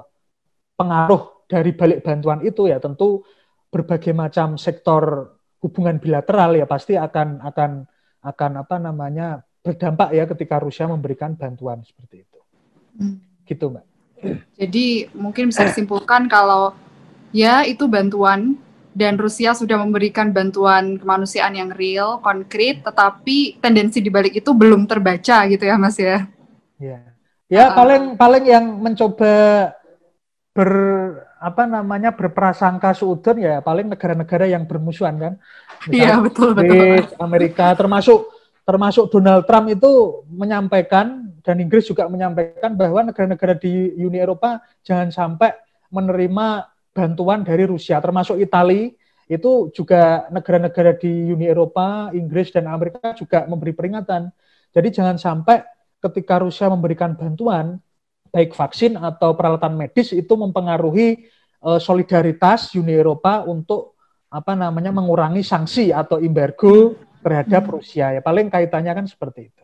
pengaruh 0.79 1.43
dari 1.51 1.75
balik 1.75 1.99
bantuan 2.07 2.39
itu 2.47 2.71
ya 2.71 2.79
tentu 2.79 3.27
berbagai 3.67 4.15
macam 4.15 4.55
sektor 4.55 5.35
hubungan 5.61 6.01
bilateral 6.01 6.57
ya 6.57 6.65
pasti 6.65 6.97
akan 6.97 7.39
akan 7.45 7.71
akan 8.21 8.51
apa 8.57 8.75
namanya 8.81 9.45
berdampak 9.61 10.09
ya 10.13 10.25
ketika 10.25 10.57
Rusia 10.57 10.89
memberikan 10.89 11.37
bantuan 11.37 11.85
seperti 11.85 12.25
itu. 12.25 12.39
Hmm. 12.97 13.17
Gitu, 13.45 13.65
Mbak. 13.69 13.85
Jadi 14.57 15.09
mungkin 15.17 15.49
bisa 15.49 15.65
disimpulkan 15.65 16.29
kalau 16.29 16.73
ya 17.33 17.65
itu 17.65 17.89
bantuan 17.89 18.57
dan 18.91 19.15
Rusia 19.15 19.55
sudah 19.55 19.79
memberikan 19.79 20.35
bantuan 20.35 20.99
kemanusiaan 20.99 21.55
yang 21.55 21.71
real, 21.71 22.19
konkret, 22.19 22.83
tetapi 22.83 23.57
tendensi 23.63 24.03
di 24.03 24.11
balik 24.11 24.35
itu 24.35 24.51
belum 24.51 24.83
terbaca 24.85 25.47
gitu 25.47 25.63
ya 25.63 25.75
Mas 25.79 25.95
ya. 25.97 26.27
Ya, 26.75 26.99
ya 27.47 27.63
uh, 27.71 27.75
paling 27.77 28.19
paling 28.19 28.43
yang 28.45 28.65
mencoba 28.77 29.33
ber 30.51 30.71
apa 31.41 31.65
namanya 31.65 32.13
berprasangka 32.13 32.93
seudon 32.93 33.41
ya 33.41 33.65
paling 33.65 33.89
negara-negara 33.89 34.45
yang 34.45 34.69
bermusuhan 34.69 35.17
kan. 35.17 35.33
Iya 35.89 36.21
betul 36.21 36.53
betul. 36.53 37.01
Amerika 37.17 37.73
termasuk 37.73 38.29
termasuk 38.61 39.09
Donald 39.09 39.49
Trump 39.49 39.73
itu 39.73 40.21
menyampaikan 40.29 41.33
dan 41.41 41.57
Inggris 41.57 41.89
juga 41.89 42.05
menyampaikan 42.05 42.77
bahwa 42.77 43.09
negara-negara 43.09 43.57
di 43.57 43.97
Uni 43.97 44.21
Eropa 44.21 44.61
jangan 44.85 45.09
sampai 45.09 45.49
menerima 45.89 46.69
bantuan 46.93 47.41
dari 47.41 47.65
Rusia, 47.65 47.97
termasuk 47.97 48.37
Italia 48.37 48.93
itu 49.25 49.71
juga 49.73 50.27
negara-negara 50.29 50.93
di 50.99 51.31
Uni 51.31 51.47
Eropa, 51.47 52.11
Inggris 52.13 52.53
dan 52.53 52.67
Amerika 52.69 53.15
juga 53.17 53.47
memberi 53.49 53.73
peringatan. 53.73 54.29
Jadi 54.71 54.87
jangan 54.91 55.17
sampai 55.17 55.63
ketika 56.03 56.43
Rusia 56.43 56.67
memberikan 56.67 57.15
bantuan 57.15 57.79
baik 58.31 58.55
vaksin 58.55 58.95
atau 58.95 59.35
peralatan 59.35 59.75
medis 59.75 60.15
itu 60.15 60.33
mempengaruhi 60.39 61.27
uh, 61.61 61.77
solidaritas 61.77 62.71
Uni 62.73 62.95
Eropa 62.95 63.43
untuk 63.45 63.99
apa 64.31 64.55
namanya 64.55 64.95
mengurangi 64.95 65.43
sanksi 65.43 65.91
atau 65.91 66.15
embargo 66.23 66.95
terhadap 67.19 67.67
hmm. 67.67 67.73
Rusia 67.75 68.15
ya 68.15 68.21
paling 68.23 68.47
kaitannya 68.47 68.93
kan 68.95 69.05
seperti 69.05 69.51
itu. 69.51 69.63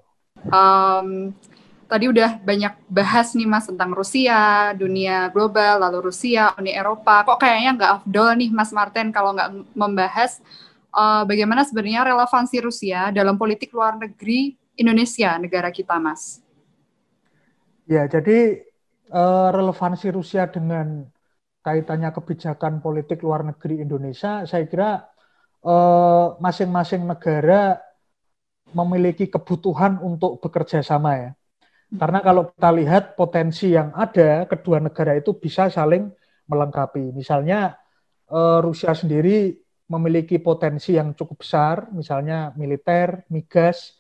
Um, 0.52 1.32
tadi 1.88 2.12
udah 2.12 2.38
banyak 2.44 2.76
bahas 2.92 3.32
nih 3.34 3.48
mas 3.48 3.66
tentang 3.66 3.96
Rusia, 3.96 4.76
dunia 4.76 5.32
global, 5.32 5.82
lalu 5.82 6.12
Rusia, 6.12 6.52
Uni 6.60 6.76
Eropa. 6.76 7.24
Kok 7.24 7.40
kayaknya 7.40 7.72
nggak 7.80 7.92
afdol 8.04 8.30
nih 8.36 8.50
mas 8.52 8.70
Martin 8.76 9.10
kalau 9.16 9.34
nggak 9.34 9.50
membahas 9.72 10.44
uh, 10.92 11.24
bagaimana 11.24 11.64
sebenarnya 11.64 12.06
relevansi 12.06 12.60
Rusia 12.60 13.10
dalam 13.16 13.40
politik 13.40 13.72
luar 13.72 13.96
negeri 13.96 14.60
Indonesia, 14.78 15.40
negara 15.40 15.72
kita 15.74 15.98
mas? 15.98 16.44
Ya, 17.88 18.04
jadi 18.12 18.68
uh, 19.16 19.50
relevansi 19.56 20.12
Rusia 20.12 20.52
dengan 20.52 21.08
kaitannya 21.64 22.12
kebijakan 22.12 22.84
politik 22.84 23.24
luar 23.24 23.44
negeri 23.44 23.84
Indonesia, 23.84 24.48
saya 24.48 24.64
kira 24.72 25.04
eh, 25.68 26.28
masing-masing 26.40 27.04
uh, 27.04 27.12
negara 27.12 27.76
memiliki 28.72 29.28
kebutuhan 29.28 30.00
untuk 30.00 30.40
bekerja 30.40 30.80
sama 30.80 31.12
ya. 31.20 31.32
Karena 31.88 32.20
kalau 32.20 32.52
kita 32.52 32.70
lihat 32.72 33.04
potensi 33.16 33.72
yang 33.72 33.96
ada, 33.96 34.44
kedua 34.48 34.84
negara 34.84 35.16
itu 35.16 35.36
bisa 35.40 35.72
saling 35.72 36.12
melengkapi. 36.48 37.16
Misalnya 37.16 37.80
eh, 38.32 38.60
Rusia 38.64 38.92
sendiri 38.92 39.56
memiliki 39.88 40.36
potensi 40.40 41.00
yang 41.00 41.16
cukup 41.16 41.44
besar, 41.44 41.88
misalnya 41.96 42.52
militer, 42.60 43.24
migas, 43.32 44.00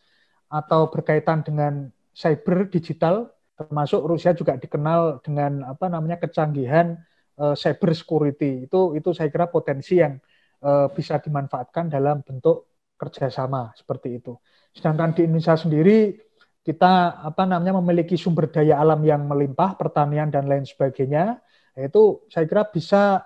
atau 0.52 0.92
berkaitan 0.92 1.44
dengan 1.48 1.88
cyber 2.12 2.68
digital. 2.68 3.32
Termasuk 3.58 4.06
Rusia 4.06 4.38
juga 4.38 4.54
dikenal 4.54 5.26
dengan 5.26 5.66
apa 5.66 5.90
namanya 5.90 6.22
kecanggihan 6.22 6.94
uh, 7.42 7.58
cyber 7.58 7.98
security. 7.98 8.70
Itu 8.70 8.94
itu 8.94 9.18
saya 9.18 9.34
kira 9.34 9.50
potensi 9.50 9.98
yang 9.98 10.22
uh, 10.62 10.88
bisa 10.94 11.18
dimanfaatkan 11.18 11.90
dalam 11.90 12.22
bentuk 12.22 12.70
kerjasama 12.98 13.74
seperti 13.74 14.22
itu. 14.22 14.38
Sedangkan 14.74 15.18
di 15.18 15.26
Indonesia 15.26 15.58
sendiri 15.58 16.22
kita 16.62 17.24
apa 17.24 17.48
namanya 17.48 17.80
memiliki 17.80 18.20
sumber 18.20 18.52
daya 18.52 18.78
alam 18.78 19.00
yang 19.02 19.24
melimpah, 19.24 19.74
pertanian 19.80 20.28
dan 20.30 20.46
lain 20.46 20.68
sebagainya. 20.68 21.40
Itu 21.78 22.28
saya 22.28 22.44
kira 22.50 22.68
bisa 22.68 23.24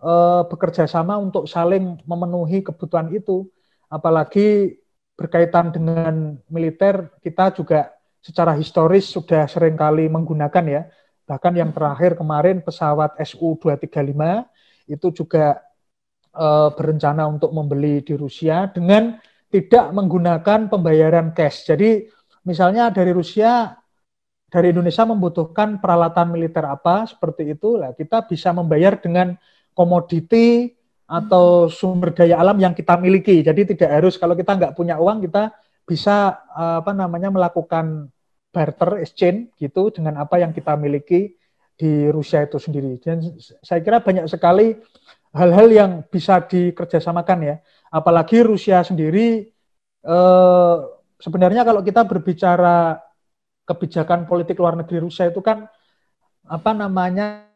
uh, 0.00 0.46
bekerja 0.46 0.86
sama 0.86 1.18
untuk 1.18 1.48
saling 1.50 2.00
memenuhi 2.06 2.62
kebutuhan 2.62 3.10
itu. 3.12 3.48
Apalagi 3.90 4.78
berkaitan 5.14 5.70
dengan 5.70 6.38
militer, 6.50 7.14
kita 7.22 7.54
juga 7.54 7.93
secara 8.24 8.56
historis 8.56 9.12
sudah 9.12 9.44
sering 9.44 9.76
kali 9.76 10.08
menggunakan 10.08 10.64
ya. 10.64 10.82
Bahkan 11.28 11.52
yang 11.60 11.76
terakhir 11.76 12.16
kemarin 12.16 12.64
pesawat 12.64 13.20
Su-235 13.20 14.16
itu 14.88 15.08
juga 15.12 15.60
uh, 16.32 16.72
berencana 16.72 17.28
untuk 17.28 17.52
membeli 17.52 18.00
di 18.00 18.16
Rusia 18.16 18.68
dengan 18.72 19.20
tidak 19.52 19.92
menggunakan 19.92 20.72
pembayaran 20.72 21.36
cash. 21.36 21.68
Jadi 21.68 22.08
misalnya 22.48 22.88
dari 22.88 23.12
Rusia 23.12 23.76
dari 24.48 24.70
Indonesia 24.70 25.02
membutuhkan 25.02 25.82
peralatan 25.82 26.30
militer 26.30 26.62
apa 26.64 27.10
seperti 27.10 27.58
itu, 27.58 27.74
lah 27.74 27.90
kita 27.92 28.22
bisa 28.24 28.54
membayar 28.54 28.94
dengan 28.94 29.34
komoditi 29.74 30.70
atau 31.04 31.66
sumber 31.66 32.14
daya 32.14 32.38
alam 32.38 32.56
yang 32.56 32.72
kita 32.72 32.94
miliki. 32.96 33.42
Jadi 33.42 33.74
tidak 33.74 33.90
harus 34.00 34.14
kalau 34.14 34.38
kita 34.38 34.54
nggak 34.54 34.72
punya 34.78 34.96
uang 34.96 35.26
kita 35.26 35.50
bisa 35.84 36.38
apa 36.54 36.96
namanya 36.96 37.28
melakukan 37.28 38.13
barter 38.54 39.02
exchange 39.02 39.58
gitu 39.58 39.90
dengan 39.90 40.22
apa 40.22 40.38
yang 40.38 40.54
kita 40.54 40.78
miliki 40.78 41.34
di 41.74 42.06
Rusia 42.06 42.46
itu 42.46 42.62
sendiri. 42.62 43.02
Dan 43.02 43.18
saya 43.42 43.82
kira 43.82 43.98
banyak 43.98 44.30
sekali 44.30 44.78
hal-hal 45.34 45.68
yang 45.74 45.90
bisa 46.06 46.38
dikerjasamakan 46.46 47.38
ya. 47.42 47.56
Apalagi 47.90 48.46
Rusia 48.46 48.86
sendiri 48.86 49.50
eh, 50.06 50.76
sebenarnya 51.18 51.66
kalau 51.66 51.82
kita 51.82 52.06
berbicara 52.06 53.02
kebijakan 53.64 54.28
politik 54.28 54.60
luar 54.60 54.78
negeri 54.78 55.02
Rusia 55.02 55.26
itu 55.26 55.40
kan 55.40 55.66
apa 56.44 56.70
namanya 56.76 57.48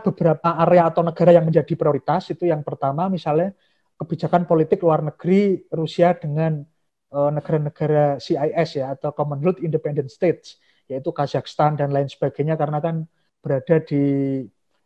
beberapa 0.00 0.56
area 0.64 0.88
atau 0.88 1.04
negara 1.04 1.36
yang 1.36 1.44
menjadi 1.44 1.76
prioritas 1.76 2.32
itu 2.32 2.48
yang 2.48 2.64
pertama 2.64 3.12
misalnya 3.12 3.52
kebijakan 4.00 4.48
politik 4.48 4.80
luar 4.80 5.04
negeri 5.04 5.68
Rusia 5.68 6.16
dengan 6.16 6.64
negara-negara 7.12 8.16
CIS 8.16 8.80
ya 8.80 8.96
atau 8.96 9.12
Commonwealth 9.12 9.60
Independent 9.60 10.08
States 10.08 10.56
yaitu 10.88 11.12
Kazakhstan 11.12 11.76
dan 11.76 11.92
lain 11.92 12.08
sebagainya 12.08 12.56
karena 12.56 12.80
kan 12.80 13.04
berada 13.44 13.76
di 13.84 14.02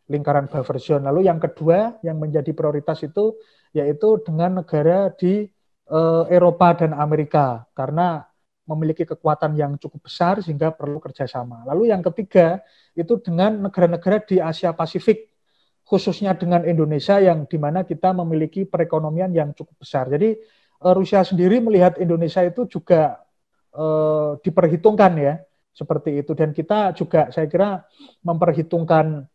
lingkaran 0.07 0.47
buffer 0.47 0.79
zone. 0.79 1.03
Lalu 1.03 1.27
yang 1.27 1.39
kedua 1.39 1.99
yang 2.03 2.17
menjadi 2.19 2.51
prioritas 2.55 3.03
itu 3.03 3.35
yaitu 3.75 4.19
dengan 4.23 4.63
negara 4.63 5.11
di 5.11 5.47
uh, 5.91 6.25
Eropa 6.31 6.73
dan 6.79 6.95
Amerika 6.95 7.67
karena 7.75 8.23
memiliki 8.67 9.07
kekuatan 9.07 9.55
yang 9.55 9.79
cukup 9.79 10.11
besar 10.11 10.43
sehingga 10.43 10.75
perlu 10.75 10.99
kerjasama. 10.99 11.63
Lalu 11.63 11.95
yang 11.95 12.03
ketiga 12.03 12.59
itu 12.99 13.15
dengan 13.23 13.71
negara-negara 13.71 14.27
di 14.27 14.43
Asia 14.43 14.75
Pasifik, 14.75 15.31
khususnya 15.87 16.35
dengan 16.35 16.67
Indonesia 16.67 17.15
yang 17.23 17.47
di 17.47 17.55
mana 17.55 17.87
kita 17.87 18.11
memiliki 18.11 18.67
perekonomian 18.67 19.31
yang 19.31 19.55
cukup 19.55 19.79
besar. 19.79 20.11
Jadi 20.11 20.35
eh, 20.35 20.66
Rusia 20.81 21.25
sendiri 21.25 21.57
melihat 21.63 21.97
Indonesia 21.97 22.45
itu 22.45 22.69
juga 22.69 23.17
eh, 23.73 24.31
diperhitungkan 24.41 25.13
ya 25.17 25.35
seperti 25.73 26.25
itu 26.25 26.33
dan 26.33 26.53
kita 26.53 26.93
juga 26.97 27.29
saya 27.29 27.45
kira 27.45 27.85
memperhitungkan 28.25 29.29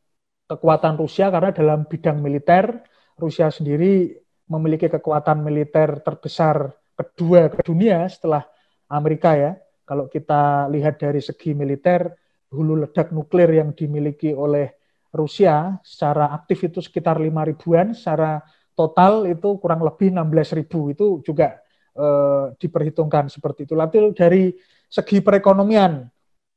kekuatan 0.50 0.98
Rusia 0.98 1.30
karena 1.30 1.54
dalam 1.54 1.86
bidang 1.86 2.18
militer 2.18 2.82
Rusia 3.14 3.48
sendiri 3.54 4.10
memiliki 4.50 4.90
kekuatan 4.90 5.40
militer 5.40 6.02
terbesar 6.02 6.74
kedua 6.92 7.48
ke 7.48 7.62
dunia 7.64 8.04
setelah 8.10 8.44
Amerika 8.90 9.32
ya. 9.38 9.56
Kalau 9.82 10.06
kita 10.06 10.68
lihat 10.70 11.00
dari 11.00 11.18
segi 11.18 11.56
militer, 11.56 12.12
hulu 12.52 12.86
ledak 12.86 13.10
nuklir 13.10 13.50
yang 13.50 13.72
dimiliki 13.72 14.36
oleh 14.36 14.72
Rusia 15.12 15.76
secara 15.84 16.32
aktif 16.32 16.64
itu 16.64 16.80
sekitar 16.80 17.20
5 17.20 17.48
ribuan, 17.52 17.92
secara 17.92 18.40
total 18.72 19.28
itu 19.28 19.56
kurang 19.60 19.84
lebih 19.84 20.12
16 20.12 20.56
ribu. 20.58 20.92
Itu 20.92 21.20
juga 21.24 21.60
eh, 21.96 22.44
diperhitungkan 22.56 23.28
seperti 23.28 23.68
itu. 23.68 23.74
Lalu 23.76 24.12
dari 24.16 24.52
segi 24.88 25.24
perekonomian, 25.24 26.04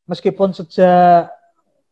meskipun 0.07 0.51
sejak 0.51 1.31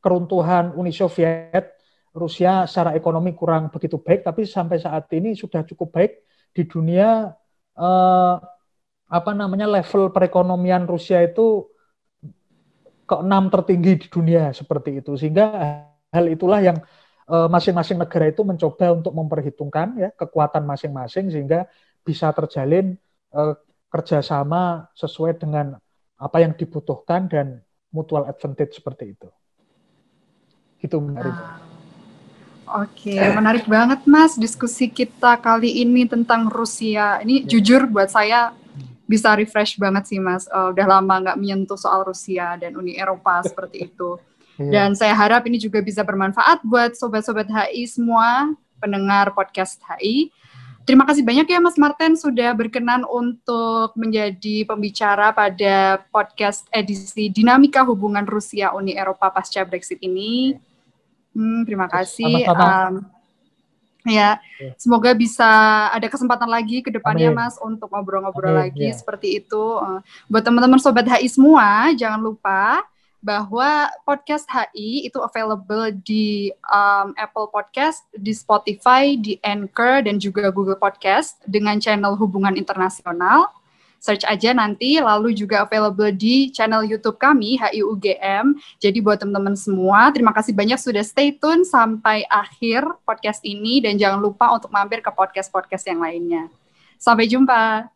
keruntuhan 0.04 0.76
Uni 0.76 0.92
Soviet, 0.92 1.80
Rusia 2.14 2.70
secara 2.70 2.94
ekonomi 2.94 3.34
kurang 3.34 3.74
begitu 3.74 3.98
baik, 3.98 4.22
tapi 4.28 4.46
sampai 4.46 4.78
saat 4.78 5.10
ini 5.16 5.34
sudah 5.34 5.66
cukup 5.66 5.96
baik 5.96 6.12
di 6.54 6.64
dunia. 6.68 7.32
Eh, 7.74 8.36
apa 9.14 9.32
namanya 9.38 9.70
level 9.70 10.10
perekonomian 10.10 10.90
Rusia 10.90 11.22
itu 11.22 11.70
keenam 13.06 13.52
tertinggi 13.54 14.02
di 14.02 14.08
dunia 14.10 14.50
seperti 14.56 15.04
itu 15.04 15.14
sehingga 15.14 15.46
hal 16.10 16.26
itulah 16.32 16.64
yang 16.64 16.82
masing-masing 17.28 17.96
negara 17.96 18.28
itu 18.28 18.44
mencoba 18.44 19.00
untuk 19.00 19.14
memperhitungkan 19.16 19.96
ya 19.96 20.10
kekuatan 20.12 20.68
masing-masing 20.68 21.32
sehingga 21.32 21.66
bisa 22.04 22.30
terjalin 22.36 23.00
uh, 23.32 23.56
kerjasama 23.88 24.92
sesuai 24.98 25.40
dengan 25.40 25.80
apa 26.20 26.38
yang 26.44 26.52
dibutuhkan 26.56 27.32
dan 27.32 27.64
mutual 27.94 28.28
advantage 28.28 28.76
seperti 28.76 29.14
itu. 29.16 29.30
Itu 30.84 31.00
menarik. 31.00 31.32
Nah. 31.32 31.62
Oke, 32.74 33.14
menarik 33.14 33.70
banget 33.70 34.08
Mas 34.08 34.34
diskusi 34.40 34.90
kita 34.90 35.38
kali 35.38 35.84
ini 35.84 36.10
tentang 36.10 36.50
Rusia. 36.50 37.22
Ini 37.22 37.46
ya. 37.46 37.56
jujur 37.56 37.86
buat 37.86 38.10
saya 38.10 38.56
bisa 39.04 39.36
refresh 39.36 39.78
banget 39.78 40.10
sih 40.10 40.18
mas. 40.18 40.48
Uh, 40.50 40.72
udah 40.72 40.88
lama 40.98 41.16
nggak 41.22 41.38
menyentuh 41.38 41.78
soal 41.78 42.08
Rusia 42.08 42.56
dan 42.58 42.74
Uni 42.80 42.96
Eropa 42.96 43.44
seperti 43.44 43.92
itu. 43.92 44.18
Iya. 44.58 44.72
Dan 44.72 44.90
saya 44.94 45.14
harap 45.18 45.46
ini 45.50 45.58
juga 45.58 45.82
bisa 45.82 46.06
bermanfaat 46.06 46.62
buat 46.62 46.94
sobat-sobat 46.94 47.50
HI 47.50 47.90
semua, 47.90 48.54
pendengar 48.78 49.34
podcast 49.34 49.82
HI. 49.86 50.30
Terima 50.84 51.08
kasih 51.08 51.24
banyak 51.24 51.48
ya 51.48 51.64
Mas 51.64 51.80
Martin 51.80 52.20
sudah 52.20 52.52
berkenan 52.52 53.08
untuk 53.08 53.96
menjadi 53.96 54.68
pembicara 54.68 55.32
pada 55.32 56.04
podcast 56.12 56.68
edisi 56.76 57.32
Dinamika 57.32 57.88
Hubungan 57.88 58.28
Rusia 58.28 58.76
Uni 58.76 58.92
Eropa 58.92 59.32
pasca 59.32 59.64
Brexit 59.64 60.04
ini. 60.04 60.60
Hmm, 61.32 61.64
terima 61.64 61.88
kasih. 61.88 62.44
Um, 62.52 63.08
Ya, 64.04 64.36
semoga 64.76 65.16
bisa 65.16 65.48
ada 65.88 66.12
kesempatan 66.12 66.52
lagi 66.52 66.84
ke 66.84 66.92
depannya 66.92 67.32
Amin. 67.32 67.40
Mas 67.40 67.56
untuk 67.56 67.88
ngobrol-ngobrol 67.88 68.52
lagi 68.52 68.92
ya. 68.92 68.96
seperti 69.00 69.40
itu. 69.40 69.64
Eh, 69.80 70.00
buat 70.28 70.44
teman-teman 70.44 70.76
sobat 70.76 71.08
HI 71.08 71.32
semua, 71.32 71.88
jangan 71.96 72.20
lupa 72.20 72.84
bahwa 73.24 73.88
podcast 74.04 74.44
HI 74.52 75.08
itu 75.08 75.18
available 75.24 75.96
di 76.04 76.52
um, 76.68 77.16
Apple 77.16 77.48
Podcast, 77.48 78.04
di 78.12 78.36
Spotify, 78.36 79.16
di 79.16 79.40
Anchor 79.42 80.04
dan 80.04 80.20
juga 80.20 80.52
Google 80.52 80.78
Podcast 80.78 81.40
dengan 81.48 81.80
channel 81.80 82.20
Hubungan 82.20 82.60
Internasional 82.60 83.48
search 84.04 84.28
aja 84.28 84.52
nanti 84.52 85.00
lalu 85.00 85.32
juga 85.32 85.64
available 85.64 86.12
di 86.12 86.52
channel 86.52 86.84
YouTube 86.84 87.16
kami 87.16 87.56
HIUGM. 87.56 88.60
Jadi 88.84 89.00
buat 89.00 89.24
teman-teman 89.24 89.56
semua, 89.56 90.12
terima 90.12 90.36
kasih 90.36 90.52
banyak 90.52 90.76
sudah 90.76 91.08
stay 91.08 91.32
tune 91.40 91.64
sampai 91.64 92.28
akhir 92.28 92.84
podcast 93.08 93.40
ini 93.48 93.80
dan 93.80 93.96
jangan 93.96 94.20
lupa 94.20 94.52
untuk 94.52 94.68
mampir 94.76 95.00
ke 95.00 95.08
podcast-podcast 95.08 95.88
yang 95.88 96.04
lainnya. 96.04 96.52
Sampai 97.00 97.32
jumpa. 97.32 97.88